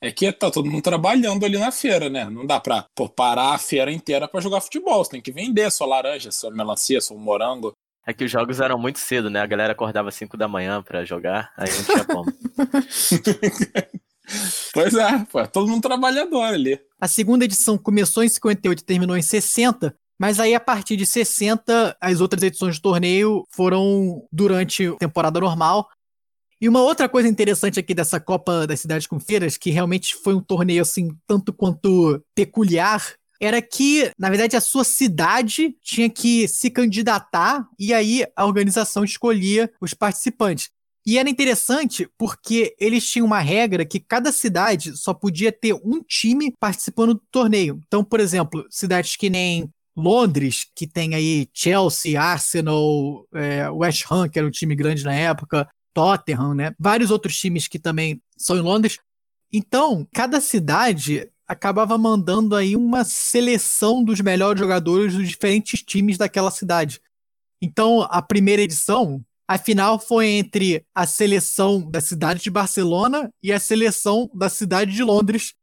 [0.01, 2.29] É que tá todo mundo trabalhando ali na feira, né?
[2.29, 5.05] Não dá pra pô, parar a feira inteira pra jogar futebol.
[5.05, 7.73] Você tem que vender sua laranja, sua melancia, seu morango.
[8.07, 9.41] É que os jogos eram muito cedo, né?
[9.41, 12.33] A galera acordava às 5 da manhã pra jogar, aí não tinha como.
[14.73, 16.81] Pois é, pô, é todo mundo trabalhador ali.
[16.99, 21.05] A segunda edição começou em 58 e terminou em 60, mas aí a partir de
[21.05, 25.87] 60 as outras edições do torneio foram durante a temporada normal.
[26.59, 30.35] E uma outra coisa interessante aqui dessa Copa das Cidades com Feiras, que realmente foi
[30.35, 33.05] um torneio assim tanto quanto peculiar,
[33.39, 39.05] era que, na verdade, a sua cidade tinha que se candidatar e aí a organização
[39.05, 40.71] escolhia os participantes.
[41.07, 46.03] E era interessante porque eles tinham uma regra que cada cidade só podia ter um
[46.03, 47.79] time participando do torneio.
[47.87, 54.29] Então, por exemplo, cidades que nem Londres, que tem aí Chelsea, Arsenal, é, West Ham,
[54.29, 56.75] que era um time grande na época, Tottenham, né?
[56.79, 58.99] Vários outros times que também são em Londres.
[59.53, 66.51] Então, cada cidade acabava mandando aí uma seleção dos melhores jogadores dos diferentes times daquela
[66.51, 67.01] cidade.
[67.63, 73.53] Então, a primeira edição, a final foi entre a seleção da cidade de Barcelona e
[73.53, 75.55] a seleção da cidade de Londres.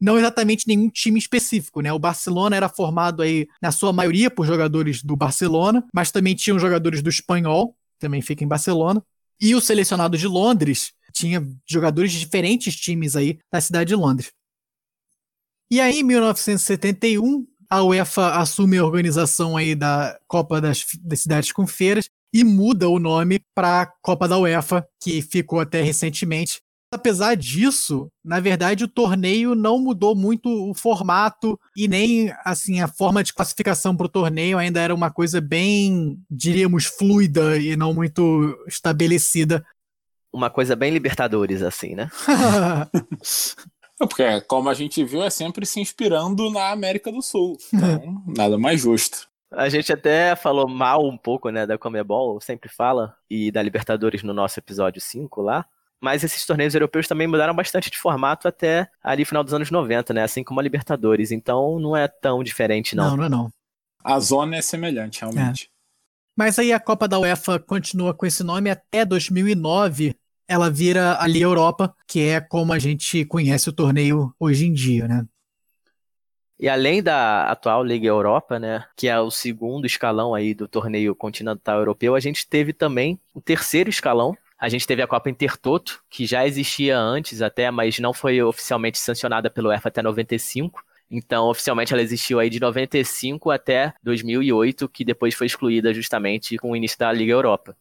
[0.00, 1.92] Não exatamente nenhum time específico, né?
[1.92, 6.58] O Barcelona era formado aí, na sua maioria, por jogadores do Barcelona, mas também tinham
[6.58, 9.04] jogadores do Espanhol, também fica em Barcelona.
[9.40, 14.32] E o selecionado de Londres tinha jogadores de diferentes times aí da cidade de Londres.
[15.70, 21.52] E aí, em 1971, a UEFA assume a organização aí da Copa das, das Cidades
[21.52, 26.60] com Feiras e muda o nome para Copa da UEFA, que ficou até recentemente.
[26.92, 32.88] Apesar disso, na verdade, o torneio não mudou muito o formato e nem assim a
[32.88, 37.94] forma de classificação para o torneio ainda era uma coisa bem, diríamos, fluida e não
[37.94, 39.64] muito estabelecida.
[40.32, 42.10] Uma coisa bem Libertadores, assim, né?
[44.02, 47.58] É porque, como a gente viu, é sempre se inspirando na América do Sul.
[47.72, 49.28] Então, nada mais justo.
[49.52, 54.22] A gente até falou mal um pouco, né, da Comebol, sempre fala, e da Libertadores
[54.22, 55.66] no nosso episódio 5 lá.
[56.00, 60.14] Mas esses torneios europeus também mudaram bastante de formato até ali final dos anos 90,
[60.14, 60.22] né?
[60.22, 61.30] Assim como a Libertadores.
[61.30, 63.10] Então não é tão diferente, não.
[63.10, 63.52] Não, não é não.
[64.02, 65.70] A zona é semelhante, realmente.
[66.34, 70.16] Mas aí a Copa da UEFA continua com esse nome até 2009.
[70.48, 74.72] Ela vira a Liga Europa, que é como a gente conhece o torneio hoje em
[74.72, 75.26] dia, né?
[76.58, 81.14] E além da atual Liga Europa, né, que é o segundo escalão aí do torneio
[81.14, 84.36] continental europeu, a gente teve também o terceiro escalão.
[84.60, 88.98] A gente teve a Copa Intertoto, que já existia antes até, mas não foi oficialmente
[88.98, 90.84] sancionada pelo UEFA até 95.
[91.10, 96.72] Então, oficialmente ela existiu aí de 95 até 2008, que depois foi excluída justamente com
[96.72, 97.74] o início da Liga Europa.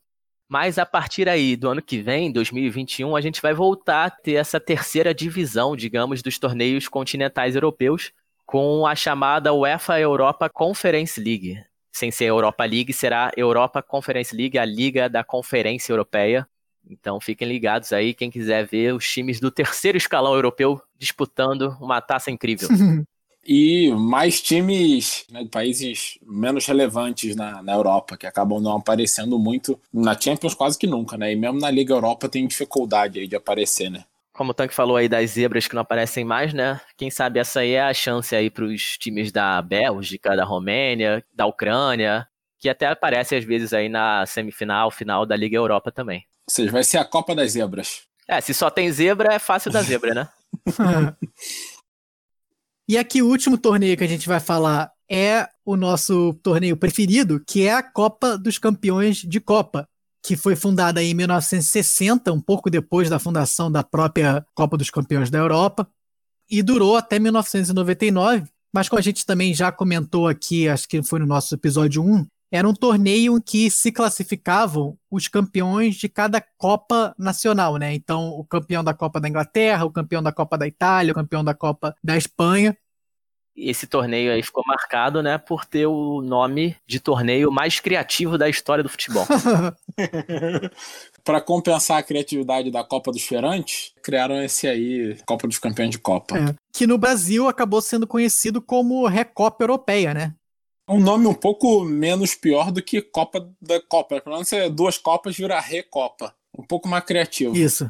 [0.48, 4.36] Mas a partir aí do ano que vem, 2021, a gente vai voltar a ter
[4.36, 8.14] essa terceira divisão, digamos, dos torneios continentais europeus,
[8.46, 11.62] com a chamada UEFA Europa Conference League.
[11.92, 16.48] Sem ser Europa League, será Europa Conference League, a liga da Conferência Europeia.
[16.90, 22.02] Então fiquem ligados aí, quem quiser ver os times do terceiro escalão europeu disputando uma
[22.02, 22.68] taça incrível.
[23.52, 29.40] E mais times né, de países menos relevantes na, na Europa, que acabam não aparecendo
[29.40, 31.32] muito na Champions quase que nunca, né?
[31.32, 34.04] E mesmo na Liga Europa tem dificuldade aí de aparecer, né?
[34.34, 36.80] Como o Tanque falou aí das zebras que não aparecem mais, né?
[36.96, 41.24] Quem sabe essa aí é a chance aí para os times da Bélgica, da Romênia,
[41.34, 42.28] da Ucrânia,
[42.60, 46.26] que até aparecem às vezes aí na semifinal, final da Liga Europa também.
[46.48, 48.02] Ou seja, vai ser a Copa das Zebras.
[48.28, 50.30] É, se só tem zebra, é fácil da zebra, né?
[52.88, 57.44] e aqui o último torneio que a gente vai falar é o nosso torneio preferido,
[57.44, 59.90] que é a Copa dos Campeões de Copa,
[60.22, 65.32] que foi fundada em 1960, um pouco depois da fundação da própria Copa dos Campeões
[65.32, 65.90] da Europa,
[66.48, 68.44] e durou até 1999.
[68.72, 72.28] Mas como a gente também já comentou aqui, acho que foi no nosso episódio 1,
[72.52, 77.94] era um torneio em que se classificavam os campeões de cada Copa Nacional, né?
[77.94, 81.44] Então, o campeão da Copa da Inglaterra, o campeão da Copa da Itália, o campeão
[81.44, 82.76] da Copa da Espanha.
[83.56, 88.48] Esse torneio aí ficou marcado, né, por ter o nome de torneio mais criativo da
[88.48, 89.26] história do futebol.
[91.26, 96.00] Para compensar a criatividade da Copa dos Feirantes, criaram esse aí, Copa dos Campeões de
[96.00, 96.38] Copa.
[96.38, 100.34] É, que no Brasil acabou sendo conhecido como Recopa Europeia, né?
[100.90, 104.20] Um nome um pouco menos pior do que Copa da Copa.
[104.20, 106.34] Pelo menos é duas Copas vira Recopa.
[106.58, 107.56] Um pouco mais criativo.
[107.56, 107.90] Isso.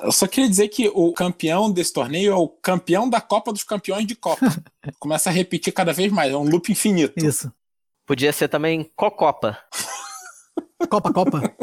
[0.00, 3.62] Eu só queria dizer que o campeão desse torneio é o campeão da Copa dos
[3.62, 4.44] Campeões de Copa.
[4.98, 7.24] Começa a repetir cada vez mais, é um loop infinito.
[7.24, 7.52] Isso.
[8.04, 9.56] Podia ser também Cocopa.
[10.90, 11.54] Copa, Copa.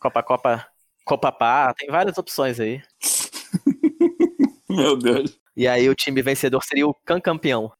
[0.00, 0.66] Copa, Copa,
[1.04, 2.82] Copa Pá, tem várias opções aí.
[4.68, 5.38] Meu Deus.
[5.56, 7.72] E aí o time vencedor seria o Can Campeão.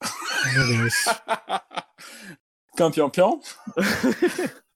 [0.55, 0.95] Meu Deus.
[2.77, 3.41] Campeão, peão?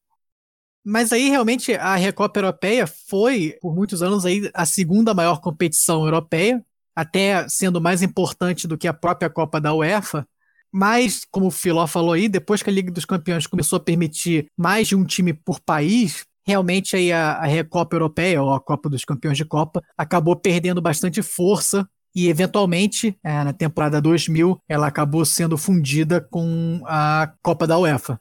[0.84, 6.04] Mas aí realmente a Recopa Europeia foi, por muitos anos, aí, a segunda maior competição
[6.04, 6.64] europeia,
[6.94, 10.26] até sendo mais importante do que a própria Copa da UEFA.
[10.72, 14.50] Mas, como o Filó falou aí, depois que a Liga dos Campeões começou a permitir
[14.56, 18.88] mais de um time por país, realmente aí a, a Recopa Europeia, ou a Copa
[18.88, 24.86] dos Campeões de Copa, acabou perdendo bastante força e eventualmente, é, na temporada 2000, ela
[24.86, 28.20] acabou sendo fundida com a Copa da UEFA.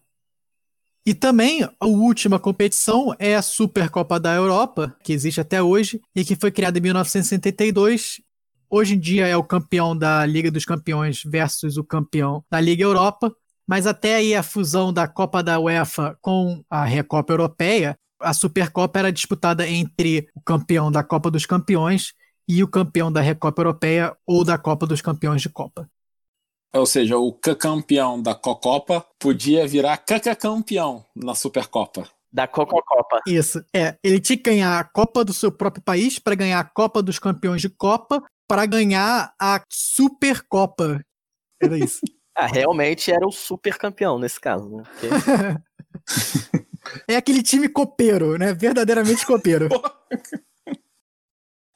[1.06, 6.24] E também a última competição é a Supercopa da Europa, que existe até hoje e
[6.24, 8.22] que foi criada em 1972.
[8.70, 12.84] Hoje em dia é o campeão da Liga dos Campeões versus o campeão da Liga
[12.84, 13.36] Europa,
[13.68, 19.00] mas até aí a fusão da Copa da UEFA com a Recopa Europeia, a Supercopa
[19.00, 22.14] era disputada entre o campeão da Copa dos Campeões
[22.52, 25.90] e o campeão da Recopa Europeia ou da Copa dos Campeões de Copa.
[26.74, 29.98] Ou seja, o campeão da Cocopa podia virar
[30.38, 32.10] campeão na Supercopa.
[32.32, 33.22] Da Cococopa.
[33.26, 33.64] Isso.
[33.74, 37.02] É, ele tinha que ganhar a Copa do seu próprio país para ganhar a Copa
[37.02, 41.02] dos Campeões de Copa para ganhar a Supercopa.
[41.62, 42.02] Era isso.
[42.36, 44.70] ah, realmente era o super campeão nesse caso.
[44.70, 44.84] Né?
[45.00, 45.08] Porque...
[47.08, 48.54] é aquele time copeiro, né?
[48.54, 49.70] Verdadeiramente copeiro.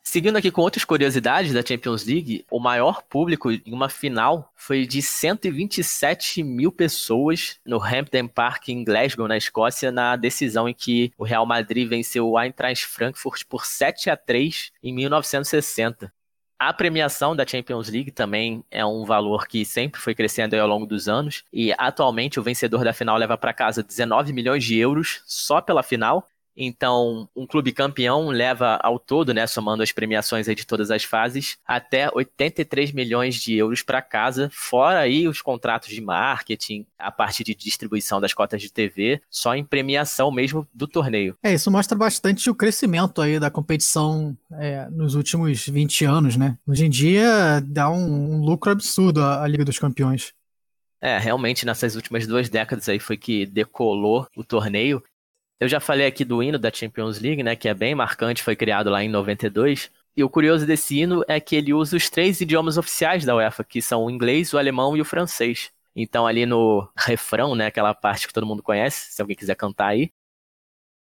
[0.07, 4.85] Seguindo aqui com outras curiosidades da Champions League, o maior público em uma final foi
[4.85, 11.11] de 127 mil pessoas no Hampden Park em Glasgow, na Escócia, na decisão em que
[11.17, 16.13] o Real Madrid venceu o Eintracht Frankfurt por 7 a 3 em 1960.
[16.57, 20.85] A premiação da Champions League também é um valor que sempre foi crescendo ao longo
[20.85, 25.21] dos anos e atualmente o vencedor da final leva para casa 19 milhões de euros
[25.25, 26.25] só pela final
[26.55, 31.57] então, um clube campeão leva ao todo, né, somando as premiações de todas as fases,
[31.65, 37.43] até 83 milhões de euros para casa, fora aí os contratos de marketing, a parte
[37.43, 41.37] de distribuição das cotas de TV, só em premiação mesmo do torneio.
[41.43, 46.57] É, isso mostra bastante o crescimento aí da competição é, nos últimos 20 anos, né?
[46.67, 50.33] Hoje em dia dá um, um lucro absurdo a, a Liga dos Campeões.
[51.01, 55.03] É, realmente nessas últimas duas décadas aí foi que decolou o torneio
[55.59, 58.55] eu já falei aqui do hino da Champions League, né, que é bem marcante, foi
[58.55, 59.91] criado lá em 92.
[60.17, 63.63] E o curioso desse hino é que ele usa os três idiomas oficiais da UEFA,
[63.63, 65.71] que são o inglês, o alemão e o francês.
[65.95, 69.87] Então ali no refrão, né, aquela parte que todo mundo conhece, se alguém quiser cantar
[69.87, 70.11] aí.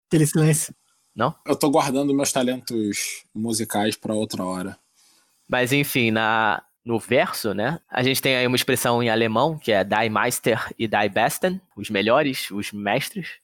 [0.08, 0.76] Aquele silêncio.
[1.16, 1.36] Não?
[1.46, 4.78] Eu tô guardando meus talentos musicais para outra hora.
[5.50, 7.80] Mas enfim, na no verso, né?
[7.90, 11.62] A gente tem aí uma expressão em alemão que é Die Meister e Die Besten,
[11.76, 13.41] os melhores, os mestres.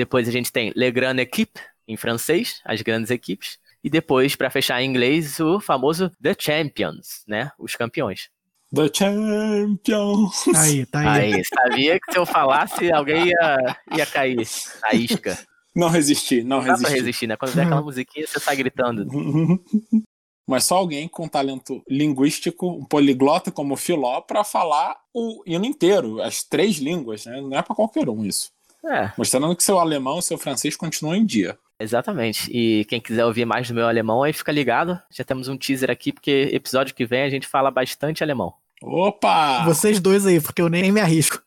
[0.00, 3.58] Depois a gente tem Le Grand Equipe, em francês, as grandes equipes.
[3.84, 7.50] E depois, para fechar em inglês, o famoso The Champions, né?
[7.58, 8.30] Os campeões.
[8.74, 10.48] The Champions.
[10.56, 11.34] Aí, tá aí.
[11.34, 14.36] Aí, sabia que se eu falasse, alguém ia, ia cair
[14.80, 15.38] na isca.
[15.76, 16.82] Não resisti, não, não resisti.
[16.82, 17.36] Dá pra resistir, né?
[17.36, 19.06] Quando vem aquela musiquinha, você tá gritando.
[20.48, 25.66] Mas só alguém com talento linguístico, um poliglota como o Filó, para falar o hino
[25.66, 27.38] inteiro, as três línguas, né?
[27.38, 28.50] Não é para qualquer um isso.
[28.84, 29.12] É.
[29.16, 31.58] Mostrando que seu alemão e seu francês continuam em dia.
[31.78, 32.50] Exatamente.
[32.52, 35.00] E quem quiser ouvir mais do meu alemão, aí fica ligado.
[35.10, 38.54] Já temos um teaser aqui, porque episódio que vem a gente fala bastante alemão.
[38.82, 39.64] Opa!
[39.64, 41.42] Vocês dois aí, porque eu nem me arrisco.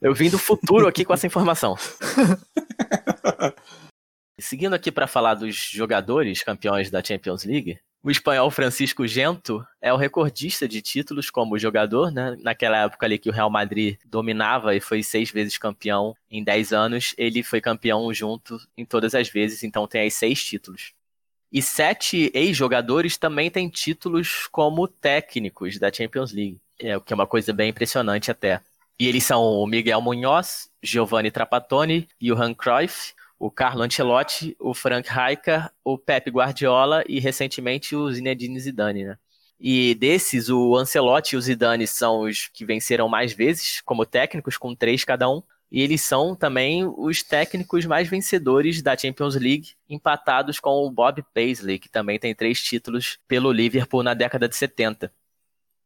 [0.00, 1.76] Eu vim do futuro aqui com essa informação.
[4.40, 9.92] Seguindo aqui para falar dos jogadores campeões da Champions League, O espanhol Francisco Gento é
[9.92, 12.36] o recordista de títulos como jogador, né?
[12.40, 16.72] Naquela época ali que o Real Madrid dominava e foi seis vezes campeão em dez
[16.72, 20.92] anos, ele foi campeão junto em todas as vezes, então tem aí seis títulos.
[21.50, 27.16] E sete ex-jogadores também têm títulos como técnicos da Champions League, é, o que é
[27.16, 28.60] uma coisa bem impressionante até.
[28.98, 35.08] E eles são o Miguel Munhoz, Giovanni Trapattoni, Johan Cruyff, o Carlo Ancelotti, o Frank
[35.08, 39.18] Rijkaard, o Pep Guardiola e recentemente o Zinedine Zidane, né?
[39.60, 44.56] E desses, o Ancelotti e o Zidane são os que venceram mais vezes como técnicos,
[44.56, 45.42] com três cada um.
[45.70, 51.22] E eles são também os técnicos mais vencedores da Champions League, empatados com o Bob
[51.34, 55.12] Paisley, que também tem três títulos pelo Liverpool na década de 70.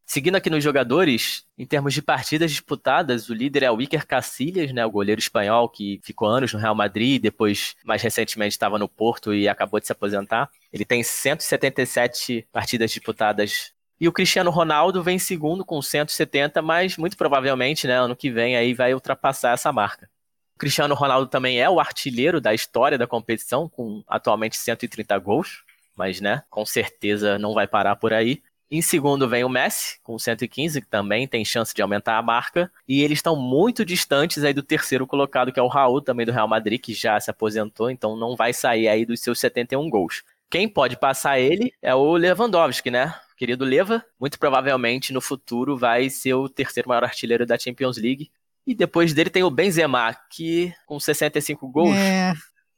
[0.05, 4.73] Seguindo aqui nos jogadores, em termos de partidas disputadas, o líder é o Iker Casillas,
[4.73, 8.89] né, o goleiro espanhol que ficou anos no Real Madrid, depois mais recentemente estava no
[8.89, 10.51] Porto e acabou de se aposentar.
[10.73, 13.73] Ele tem 177 partidas disputadas.
[13.99, 18.57] E o Cristiano Ronaldo vem segundo com 170, mas muito provavelmente, né, ano que vem
[18.57, 20.11] aí vai ultrapassar essa marca.
[20.57, 25.65] O Cristiano Ronaldo também é o artilheiro da história da competição, com atualmente 130 gols,
[25.97, 28.43] mas né, com certeza não vai parar por aí.
[28.75, 32.73] Em segundo vem o Messi, com 115, que também tem chance de aumentar a marca.
[32.89, 36.33] E eles estão muito distantes aí do terceiro colocado, que é o Raul, também do
[36.33, 40.23] Real Madrid, que já se aposentou, então não vai sair aí dos seus 71 gols.
[40.49, 43.15] Quem pode passar ele é o Lewandowski, né?
[43.37, 48.31] Querido Leva, muito provavelmente no futuro vai ser o terceiro maior artilheiro da Champions League.
[48.67, 52.33] E depois dele tem o Benzema, que com 65 gols, é...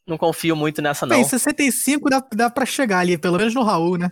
[0.05, 1.15] não confio muito nessa não.
[1.15, 4.11] Bem, 65 dá, dá para chegar ali, pelo menos no Raul, né?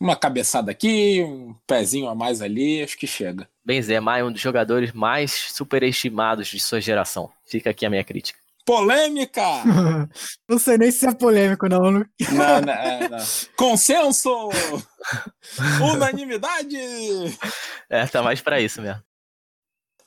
[0.00, 3.46] Uma cabeçada aqui, um pezinho a mais ali, acho que chega.
[3.62, 7.30] Benzema é um dos jogadores mais superestimados de sua geração.
[7.44, 8.40] Fica aqui a minha crítica.
[8.64, 9.42] Polêmica!
[10.48, 11.90] não sei nem se é polêmico, não.
[11.90, 12.00] Não,
[12.64, 13.18] não, é, não.
[13.56, 14.48] Consenso!
[15.82, 16.78] Unanimidade!
[17.90, 19.02] É, tá mais para isso mesmo.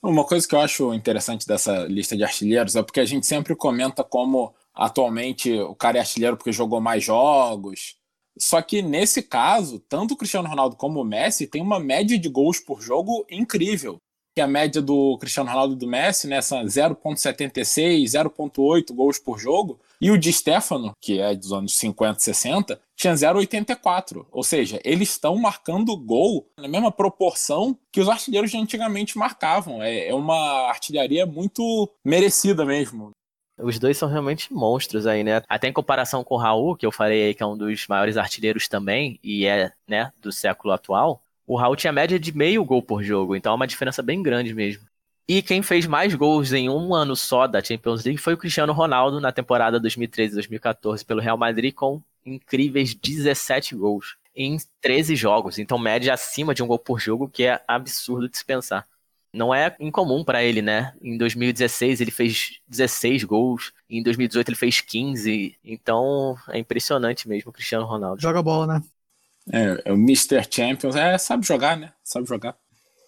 [0.02, 3.56] Uma coisa que eu acho interessante dessa lista de artilheiros é porque a gente sempre
[3.56, 7.96] comenta como atualmente o cara é artilheiro porque jogou mais jogos,
[8.38, 12.30] só que nesse caso, tanto o Cristiano Ronaldo como o Messi têm uma média de
[12.30, 13.98] gols por jogo incrível.
[14.36, 19.38] Que a média do Cristiano Ronaldo e do Messi, nessa né, 0,76, 0,8 gols por
[19.38, 19.80] jogo.
[20.02, 24.26] E o de Stefano, que é dos anos 50 e 60, tinha 0,84.
[24.32, 29.84] Ou seja, eles estão marcando gol na mesma proporção que os artilheiros de antigamente marcavam.
[29.84, 33.12] É, é uma artilharia muito merecida mesmo.
[33.64, 35.42] Os dois são realmente monstros aí, né?
[35.48, 38.18] Até em comparação com o Raul, que eu falei aí que é um dos maiores
[38.18, 42.82] artilheiros também, e é, né, do século atual, o Raul tinha média de meio gol
[42.82, 44.84] por jogo, então é uma diferença bem grande mesmo.
[45.28, 48.74] E quem fez mais gols em um ano só da Champions League foi o Cristiano
[48.74, 55.78] Ronaldo na temporada 2013-2014 pelo Real Madrid com incríveis 17 gols em 13 jogos, então
[55.78, 58.86] média acima de um gol por jogo, que é absurdo de se pensar
[59.34, 60.94] não é incomum para ele, né?
[61.02, 67.50] Em 2016 ele fez 16 gols, em 2018 ele fez 15, então é impressionante mesmo
[67.50, 68.22] o Cristiano Ronaldo.
[68.22, 68.84] Joga bola, né?
[69.52, 70.44] É, é o Mr.
[70.50, 71.92] Champions, é, sabe jogar, né?
[72.04, 72.56] Sabe jogar.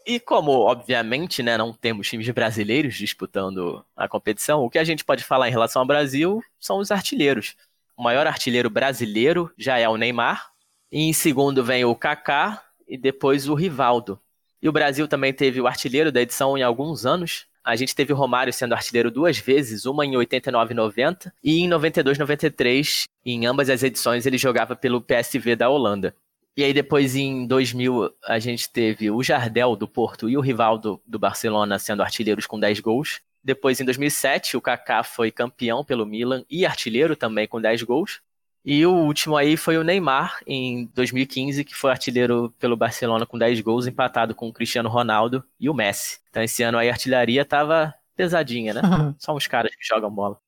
[0.05, 5.03] E como, obviamente, né, não temos times brasileiros disputando a competição, o que a gente
[5.03, 7.55] pode falar em relação ao Brasil são os artilheiros.
[7.97, 10.51] O maior artilheiro brasileiro já é o Neymar,
[10.91, 14.19] e em segundo vem o Kaká e depois o Rivaldo.
[14.66, 17.45] E o Brasil também teve o artilheiro da edição em alguns anos.
[17.63, 21.59] A gente teve o Romário sendo artilheiro duas vezes, uma em 89 e 90 e
[21.59, 23.03] em 92 93.
[23.24, 26.16] Em ambas as edições ele jogava pelo PSV da Holanda.
[26.57, 30.99] E aí depois em 2000 a gente teve o Jardel do Porto e o Rivaldo
[31.05, 33.22] do Barcelona sendo artilheiros com 10 gols.
[33.43, 38.20] Depois em 2007 o Kaká foi campeão pelo Milan e artilheiro também com 10 gols.
[38.66, 43.38] E o último aí foi o Neymar, em 2015, que foi artilheiro pelo Barcelona com
[43.38, 46.20] 10 gols, empatado com o Cristiano Ronaldo e o Messi.
[46.32, 48.82] Então esse ano aí a artilharia tava pesadinha, né?
[49.20, 50.39] Só uns caras que jogam bola.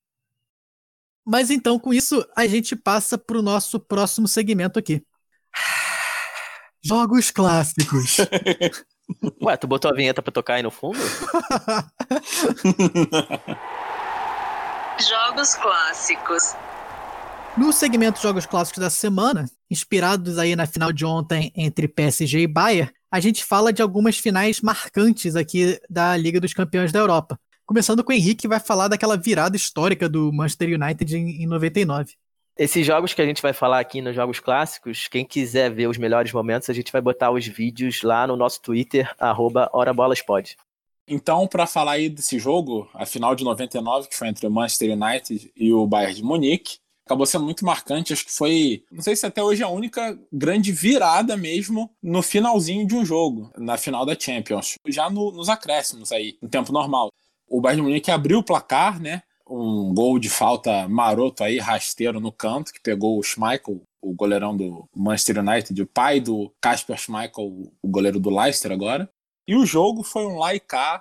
[1.24, 5.06] Mas então, com isso, a gente passa pro nosso próximo segmento aqui.
[6.84, 8.18] Jogos clássicos.
[9.44, 10.98] Ué, tu botou a vinheta pra tocar aí no fundo?
[15.00, 16.56] Jogos clássicos.
[17.58, 22.48] No segmento Jogos Clássicos da semana, inspirados aí na final de ontem entre PSG e
[22.48, 27.40] Bayern, a gente fala de algumas finais marcantes aqui da Liga dos Campeões da Europa.
[27.66, 31.48] Começando com o Henrique, que vai falar daquela virada histórica do Manchester United em, em
[31.48, 32.14] 99.
[32.56, 35.98] Esses jogos que a gente vai falar aqui nos Jogos Clássicos, quem quiser ver os
[35.98, 40.56] melhores momentos, a gente vai botar os vídeos lá no nosso Twitter, arroba HoraBolasPod.
[41.08, 44.96] Então, para falar aí desse jogo, a final de 99, que foi entre o Manchester
[44.96, 46.78] United e o Bayern de Munique,
[47.08, 48.14] acabou sendo muito marcante.
[48.14, 52.22] Acho que foi, não sei se até hoje é a única grande virada mesmo no
[52.22, 56.72] finalzinho de um jogo, na final da Champions, já no, nos acréscimos aí, no tempo
[56.72, 57.10] normal.
[57.48, 59.24] O Bayern Munique abriu o placar, né?
[59.50, 64.56] Um gol de falta maroto aí, rasteiro no canto, que pegou o Schmeichel, o goleirão
[64.56, 69.10] do Manchester United, o pai do Kasper Schmeichel, o goleiro do Leicester agora.
[69.48, 70.52] E o jogo foi um lá.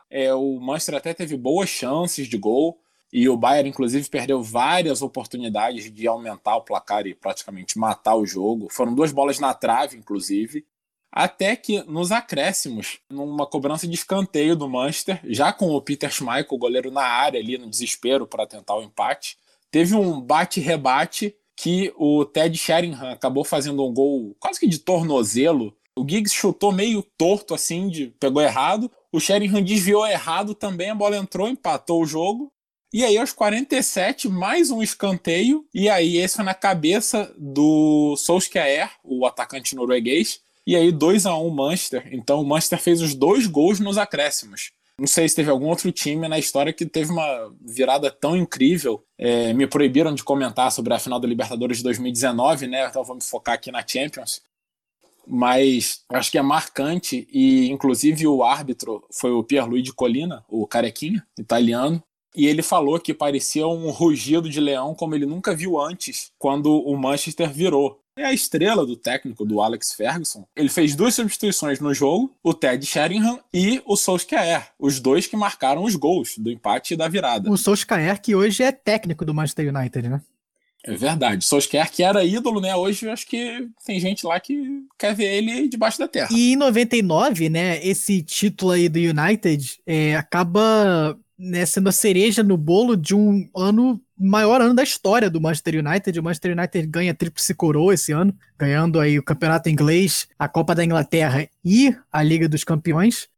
[0.08, 2.78] É, o Manchester até teve boas chances de gol.
[3.16, 8.26] E o Bayern, inclusive, perdeu várias oportunidades de aumentar o placar e praticamente matar o
[8.26, 8.68] jogo.
[8.70, 10.66] Foram duas bolas na trave, inclusive.
[11.10, 16.58] Até que nos acréscimos, numa cobrança de escanteio do Manchester, já com o Peter Schmeichel,
[16.58, 19.38] goleiro na área ali no desespero para tentar o empate,
[19.70, 25.74] teve um bate-rebate que o Ted Sheringham acabou fazendo um gol quase que de tornozelo.
[25.98, 28.92] O Giggs chutou meio torto assim, de, pegou errado.
[29.10, 32.52] O Sheringham desviou errado também, a bola entrou, empatou o jogo.
[32.92, 35.66] E aí, aos 47, mais um escanteio.
[35.74, 40.40] E aí, esse foi na cabeça do Solskjaer, o atacante norueguês.
[40.66, 42.08] E aí, 2 a 1 Manchester.
[42.12, 44.70] Então, o Manchester fez os dois gols nos acréscimos.
[44.98, 49.04] Não sei se teve algum outro time na história que teve uma virada tão incrível.
[49.18, 52.86] É, me proibiram de comentar sobre a final da Libertadores de 2019, né?
[52.88, 54.40] Então vou me focar aqui na Champions.
[55.26, 61.26] Mas acho que é marcante e, inclusive, o árbitro foi o Pierluigi Colina, o carequinha,
[61.36, 62.02] italiano.
[62.36, 66.70] E ele falou que parecia um rugido de leão como ele nunca viu antes, quando
[66.70, 67.98] o Manchester virou.
[68.18, 70.46] É a estrela do técnico, do Alex Ferguson.
[70.54, 75.36] Ele fez duas substituições no jogo, o Ted Sheringham e o Solskjaer, os dois que
[75.36, 77.50] marcaram os gols do empate e da virada.
[77.50, 80.22] O Solskjaer que hoje é técnico do Manchester United, né?
[80.84, 81.44] É verdade.
[81.44, 82.74] Solskjaer que era ídolo, né?
[82.74, 86.28] Hoje acho que tem gente lá que quer ver ele debaixo da terra.
[86.30, 92.42] E em 99, né, esse título aí do United é, acaba né, sendo a cereja
[92.42, 96.18] no bolo de um ano maior ano da história do Manchester United.
[96.18, 100.74] O Manchester United ganha tríplice coroa esse ano, ganhando aí o Campeonato Inglês, a Copa
[100.74, 103.28] da Inglaterra e a Liga dos Campeões.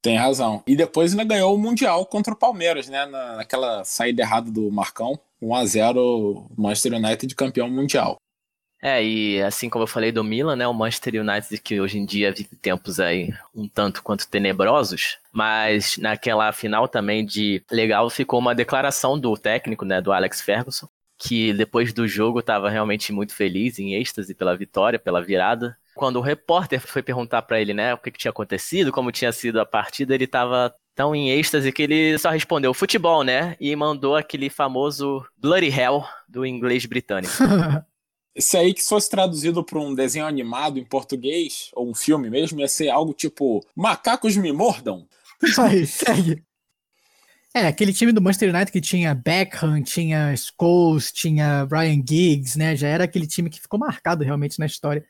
[0.00, 0.62] Tem razão.
[0.66, 3.06] E depois ainda ganhou o Mundial contra o Palmeiras, né?
[3.06, 5.18] naquela saída errada do Marcão.
[5.40, 8.16] 1 a 0 Manchester United campeão mundial.
[8.84, 12.04] É, e assim como eu falei do Milan, né, o Manchester United que hoje em
[12.04, 18.40] dia vive tempos aí um tanto quanto tenebrosos, mas naquela final também de legal ficou
[18.40, 23.32] uma declaração do técnico, né, do Alex Ferguson, que depois do jogo estava realmente muito
[23.32, 25.76] feliz, em êxtase pela vitória, pela virada.
[25.94, 29.30] Quando o repórter foi perguntar para ele, né, o que, que, tinha acontecido, como tinha
[29.30, 33.76] sido a partida, ele estava tão em êxtase que ele só respondeu futebol, né, e
[33.76, 37.32] mandou aquele famoso Bloody Hell do inglês britânico.
[38.38, 42.60] Se aí que fosse traduzido para um desenho animado em português, ou um filme mesmo,
[42.60, 45.06] ia ser algo tipo Macacos me mordam.
[45.56, 46.42] Vai, segue.
[47.54, 52.74] É, aquele time do Manchester United que tinha Beckham, tinha Scholes, tinha Ryan Giggs, né?
[52.74, 55.04] Já era aquele time que ficou marcado realmente na história.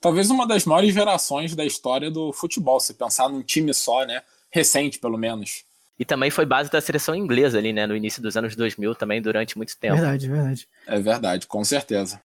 [0.00, 4.22] Talvez uma das maiores gerações da história do futebol, se pensar num time só, né?
[4.50, 5.64] Recente, pelo menos.
[5.98, 7.86] E também foi base da seleção inglesa ali, né?
[7.86, 9.94] No início dos anos 2000 também, durante muito tempo.
[9.94, 10.68] Verdade, verdade.
[10.86, 12.20] É verdade, com certeza.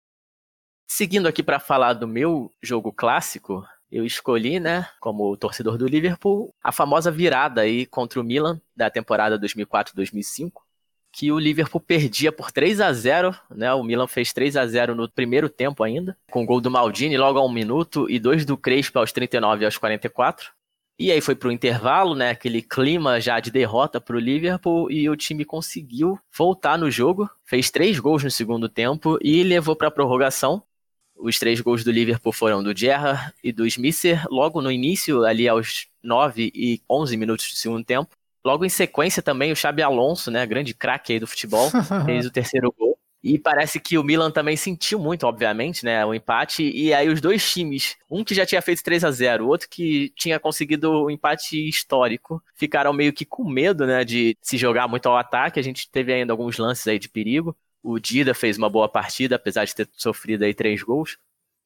[0.91, 6.51] Seguindo aqui para falar do meu jogo clássico, eu escolhi, né, como torcedor do Liverpool,
[6.63, 10.51] a famosa virada aí contra o Milan da temporada 2004-2005,
[11.11, 13.71] que o Liverpool perdia por 3 a 0, né?
[13.71, 17.37] O Milan fez 3 a 0 no primeiro tempo ainda, com gol do Maldini logo
[17.37, 20.51] a um minuto e dois do Crespo aos 39 e aos 44.
[20.97, 22.31] E aí foi pro intervalo, né?
[22.31, 27.69] Aquele clima já de derrota pro Liverpool e o time conseguiu voltar no jogo, fez
[27.71, 30.63] três gols no segundo tempo e levou para prorrogação.
[31.19, 35.49] Os três gols do Liverpool foram do Gerrard e do Smisser, logo no início, ali
[35.49, 38.15] aos 9 e 11 minutos do segundo tempo.
[38.43, 41.69] Logo em sequência também o Xabi Alonso, né, grande craque aí do futebol,
[42.05, 42.97] fez o terceiro gol.
[43.21, 46.63] E parece que o Milan também sentiu muito, obviamente, né, o empate.
[46.63, 49.67] E aí os dois times, um que já tinha feito 3 a 0 o outro
[49.69, 54.57] que tinha conseguido o um empate histórico, ficaram meio que com medo, né, de se
[54.57, 55.59] jogar muito ao ataque.
[55.59, 57.55] A gente teve ainda alguns lances aí de perigo.
[57.83, 61.17] O Dida fez uma boa partida, apesar de ter sofrido aí três gols.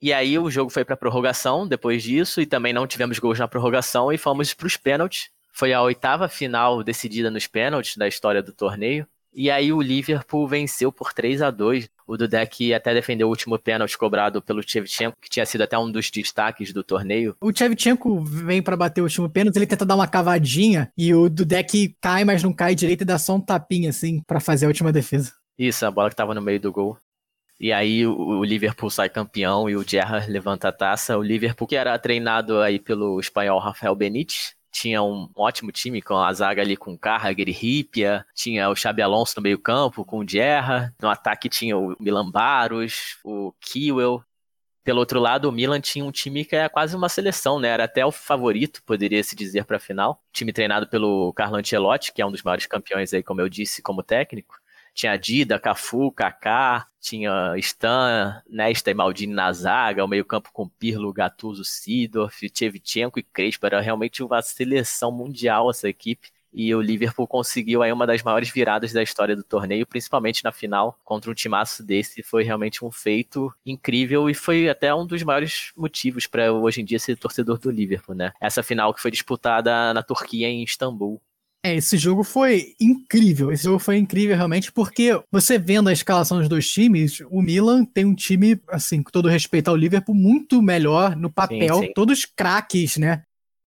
[0.01, 3.47] E aí o jogo foi para prorrogação depois disso, e também não tivemos gols na
[3.47, 5.29] prorrogação e fomos para os pênaltis.
[5.51, 9.07] Foi a oitava final decidida nos pênaltis da história do torneio.
[9.35, 13.57] E aí o Liverpool venceu por 3 a 2 O Dudek até defendeu o último
[13.57, 17.35] pênalti cobrado pelo Shevchenko, que tinha sido até um dos destaques do torneio.
[17.41, 21.29] O Shevchenko vem para bater o último pênalti, ele tenta dar uma cavadinha e o
[21.29, 24.67] Dudek cai, mas não cai direito e dá só um tapinha assim para fazer a
[24.67, 25.33] última defesa.
[25.67, 26.97] Isso, a bola que tava no meio do gol.
[27.59, 31.17] E aí o, Liverpool sai campeão e o Gerrard levanta a taça.
[31.17, 36.17] O Liverpool que era treinado aí pelo espanhol Rafael Benítez, tinha um ótimo time com
[36.17, 40.19] a zaga ali com Carragher e Ripia, tinha o Xabi Alonso no meio campo com
[40.19, 44.21] o Gerra, no ataque tinha o Milan Baros, o Kiewel,
[44.83, 47.69] pelo outro lado, o Milan tinha um time que é quase uma seleção, né?
[47.69, 50.21] Era até o favorito, poderia se dizer, para a final.
[50.33, 53.81] Time treinado pelo Carlo Ancelotti, que é um dos maiores campeões aí, como eu disse,
[53.81, 54.55] como técnico.
[54.93, 61.11] Tinha Dida, Cafu, Kaká, tinha Stan, Nesta e Maldini na zaga, o meio-campo com Pirlo,
[61.11, 63.65] Gattuso, Sidorf, Tchevchenko e Crespo.
[63.65, 66.29] Era realmente uma seleção mundial essa equipe.
[66.53, 70.51] E o Liverpool conseguiu aí uma das maiores viradas da história do torneio, principalmente na
[70.51, 72.21] final contra um timaço desse.
[72.21, 76.85] Foi realmente um feito incrível e foi até um dos maiores motivos para hoje em
[76.85, 78.31] dia ser torcedor do Liverpool, né?
[78.39, 81.19] Essa final que foi disputada na Turquia em Istambul.
[81.65, 83.51] É, esse jogo foi incrível.
[83.51, 87.85] Esse jogo foi incrível realmente porque você vendo a escalação dos dois times, o Milan
[87.85, 91.93] tem um time, assim, com todo respeito ao Liverpool, muito melhor no papel, sim, sim.
[91.95, 93.23] todos craques, né?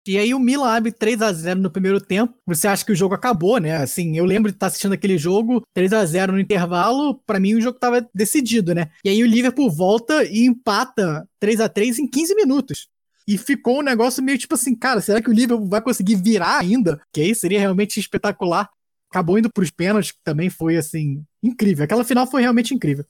[0.07, 2.33] E aí o Milan abre 3 a 0 no primeiro tempo.
[2.47, 3.75] Você acha que o jogo acabou, né?
[3.75, 7.53] Assim, eu lembro de estar assistindo aquele jogo, 3 a 0 no intervalo, para mim
[7.53, 8.89] o jogo tava decidido, né?
[9.03, 12.87] E aí o Liverpool volta e empata 3 a 3 em 15 minutos.
[13.27, 16.57] E ficou um negócio meio tipo assim, cara, será que o Liverpool vai conseguir virar
[16.57, 17.01] ainda?
[17.13, 18.69] Que aí seria realmente espetacular.
[19.09, 21.83] Acabou indo para os pênaltis, que também foi assim, incrível.
[21.83, 23.05] Aquela final foi realmente incrível.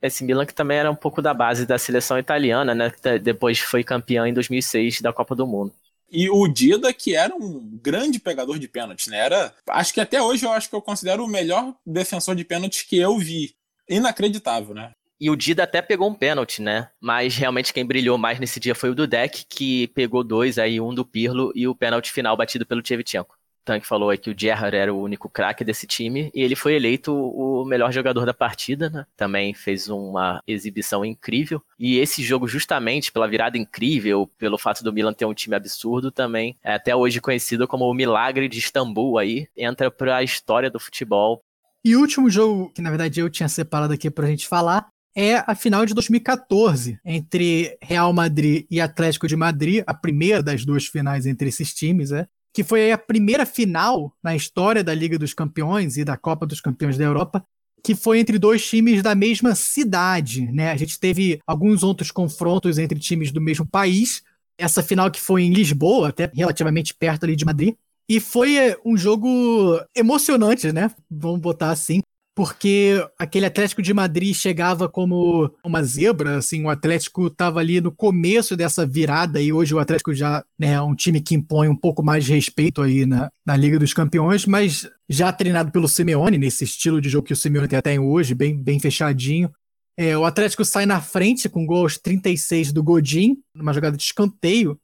[0.00, 2.90] Esse Milan que também era um pouco da base da seleção italiana, né?
[2.90, 5.72] Que depois foi campeão em 2006 da Copa do Mundo.
[6.10, 9.18] E o Dida, que era um grande pegador de pênaltis, né?
[9.18, 12.82] Era, acho que até hoje eu acho que eu considero o melhor defensor de pênaltis
[12.82, 13.56] que eu vi.
[13.88, 14.92] Inacreditável, né?
[15.24, 16.90] E o Dida até pegou um pênalti, né?
[17.00, 20.92] Mas realmente quem brilhou mais nesse dia foi o Dudek, que pegou dois aí, um
[20.92, 23.34] do Pirlo e o pênalti final batido pelo Tchevchenko.
[23.64, 26.74] Tank falou aí que o Gerrard era o único craque desse time e ele foi
[26.74, 29.06] eleito o melhor jogador da partida, né?
[29.16, 31.62] Também fez uma exibição incrível.
[31.78, 36.10] E esse jogo, justamente pela virada incrível, pelo fato do Milan ter um time absurdo,
[36.10, 40.68] também é até hoje conhecido como o Milagre de Istambul aí, entra para a história
[40.68, 41.40] do futebol.
[41.82, 45.54] E último jogo que na verdade eu tinha separado aqui pra gente falar é a
[45.54, 51.24] final de 2014 entre Real Madrid e Atlético de Madrid, a primeira das duas finais
[51.24, 55.96] entre esses times, é, que foi a primeira final na história da Liga dos Campeões
[55.96, 57.44] e da Copa dos Campeões da Europa,
[57.82, 60.70] que foi entre dois times da mesma cidade, né?
[60.70, 64.22] A gente teve alguns outros confrontos entre times do mesmo país.
[64.56, 67.74] Essa final que foi em Lisboa, até relativamente perto ali de Madrid.
[68.08, 70.90] E foi é, um jogo emocionante, né?
[71.10, 72.00] Vamos botar assim
[72.34, 77.92] porque aquele Atlético de Madrid chegava como uma zebra, assim, o Atlético estava ali no
[77.92, 81.76] começo dessa virada e hoje o Atlético já né, é um time que impõe um
[81.76, 86.36] pouco mais de respeito aí na, na Liga dos Campeões, mas já treinado pelo Simeone,
[86.36, 89.50] nesse estilo de jogo que o Simeone tem até hoje, bem, bem fechadinho.
[89.96, 94.02] É, o Atlético sai na frente com gol aos 36 do Godin, numa jogada de
[94.02, 94.76] escanteio,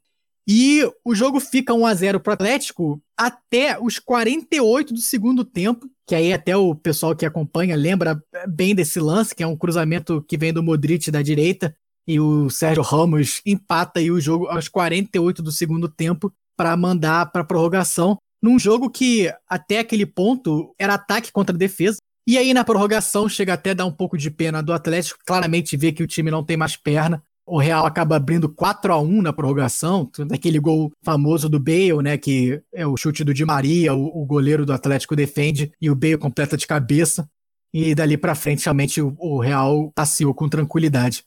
[0.49, 5.45] e o jogo fica 1 a 0 para o Atlético até os 48 do segundo
[5.45, 9.57] tempo, que aí até o pessoal que acompanha lembra bem desse lance, que é um
[9.57, 11.75] cruzamento que vem do Modric da direita
[12.07, 17.31] e o Sérgio Ramos empata aí o jogo aos 48 do segundo tempo para mandar
[17.31, 21.99] para prorrogação, num jogo que até aquele ponto era ataque contra defesa.
[22.27, 25.77] E aí na prorrogação chega até a dar um pouco de pena do Atlético, claramente
[25.77, 29.23] vê que o time não tem mais perna o Real acaba abrindo 4 a 1
[29.23, 33.93] na prorrogação, daquele gol famoso do Bale, né, que é o chute do Di Maria,
[33.93, 37.29] o, o goleiro do Atlético defende e o Bale completa de cabeça.
[37.75, 41.25] E dali para frente, realmente, o, o Real passeou com tranquilidade.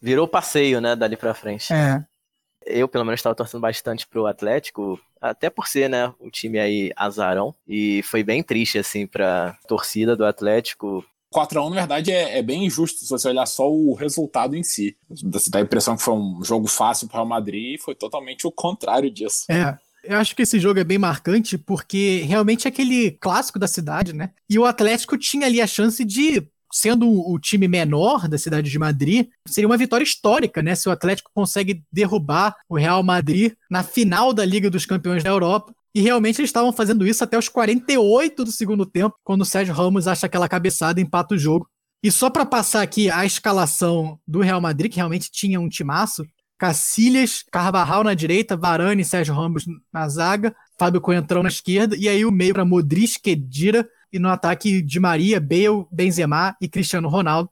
[0.00, 1.72] Virou passeio, né, dali para frente.
[1.72, 2.04] É.
[2.64, 6.92] Eu, pelo menos, estava torcendo bastante pro Atlético, até por ser, né, um time aí
[6.96, 7.54] azarão.
[7.68, 12.64] E foi bem triste, assim, pra torcida do Atlético 4x1, na verdade, é, é, bem
[12.66, 14.96] injusto se você olhar só o resultado em si.
[15.08, 17.94] Você dá a impressão que foi um jogo fácil para o Real Madrid e foi
[17.94, 19.44] totalmente o contrário disso.
[19.50, 19.76] É.
[20.04, 24.12] Eu acho que esse jogo é bem marcante porque realmente é aquele clássico da cidade,
[24.12, 24.30] né?
[24.48, 28.78] E o Atlético tinha ali a chance de sendo o time menor da cidade de
[28.78, 30.74] Madrid, seria uma vitória histórica, né?
[30.74, 35.30] Se o Atlético consegue derrubar o Real Madrid na final da Liga dos Campeões da
[35.30, 35.74] Europa.
[35.96, 39.72] E realmente eles estavam fazendo isso até os 48 do segundo tempo, quando o Sérgio
[39.72, 41.66] Ramos acha aquela cabeçada e empata o jogo.
[42.02, 46.22] E só para passar aqui a escalação do Real Madrid, que realmente tinha um timaço,
[46.58, 52.10] Cacilhas, Carvajal na direita, Varane e Sérgio Ramos na zaga, Fábio Coentrão na esquerda, e
[52.10, 57.08] aí o meio para Modric, Kedira, e no ataque de Maria, Bale, Benzema e Cristiano
[57.08, 57.48] Ronaldo.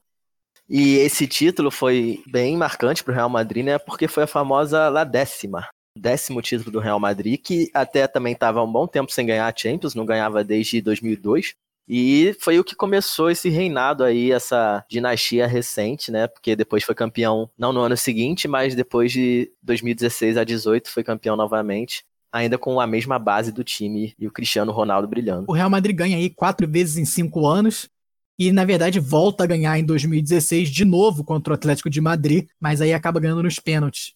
[0.69, 3.79] E esse título foi bem marcante para o Real Madrid, né?
[3.79, 5.67] Porque foi a famosa La Décima,
[5.97, 9.57] décimo título do Real Madrid, que até também estava um bom tempo sem ganhar a
[9.57, 11.55] Champions, não ganhava desde 2002.
[11.87, 16.27] E foi o que começou esse reinado aí, essa dinastia recente, né?
[16.27, 21.05] Porque depois foi campeão, não no ano seguinte, mas depois de 2016 a 18 foi
[21.05, 22.05] campeão novamente.
[22.33, 25.45] ainda com a mesma base do time e o Cristiano Ronaldo brilhando.
[25.47, 27.89] O Real Madrid ganha aí quatro vezes em cinco anos.
[28.37, 32.49] E, na verdade, volta a ganhar em 2016 de novo contra o Atlético de Madrid,
[32.59, 34.15] mas aí acaba ganhando nos pênaltis.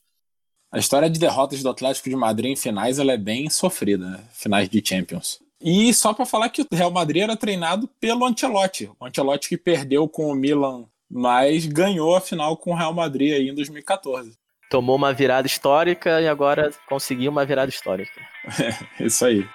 [0.70, 4.20] A história de derrotas do Atlético de Madrid em finais ela é bem sofrida, né?
[4.32, 5.40] finais de Champions.
[5.60, 9.56] E só para falar que o Real Madrid era treinado pelo Ancelotti, o Ancelotti que
[9.56, 14.32] perdeu com o Milan, mas ganhou a final com o Real Madrid aí em 2014.
[14.70, 18.20] Tomou uma virada histórica e agora conseguiu uma virada histórica.
[18.98, 19.46] É, isso aí.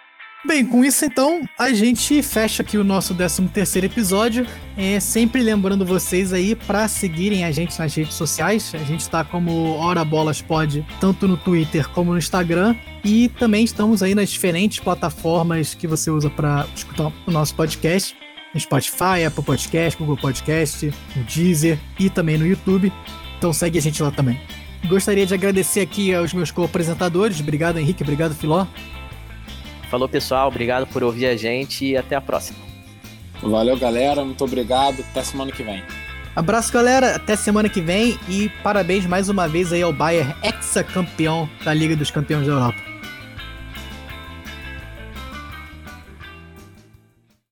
[0.46, 4.46] Bem, com isso então, a gente fecha aqui o nosso 13 terceiro episódio.
[4.76, 8.74] É, sempre lembrando vocês aí para seguirem a gente nas redes sociais.
[8.76, 12.76] A gente está como Hora Bolas Pod, tanto no Twitter como no Instagram.
[13.06, 18.14] E também estamos aí nas diferentes plataformas que você usa para escutar o nosso podcast.
[18.54, 22.92] No Spotify, Apple Podcast, Google Podcast, no Deezer e também no YouTube.
[23.38, 24.40] Então segue a gente lá também.
[24.90, 27.40] Gostaria de agradecer aqui aos meus co-apresentadores.
[27.40, 28.04] Obrigado, Henrique.
[28.04, 28.68] Obrigado, Filó.
[29.94, 30.48] Falou, pessoal.
[30.48, 32.58] Obrigado por ouvir a gente e até a próxima.
[33.44, 34.26] Valeu, galera.
[34.26, 35.06] Muito obrigado.
[35.12, 35.84] Até semana que vem.
[36.36, 37.16] Abraço, galera.
[37.16, 38.18] Até semana que vem.
[38.28, 42.93] E parabéns mais uma vez aí ao Bayern, ex-campeão da Liga dos Campeões da Europa.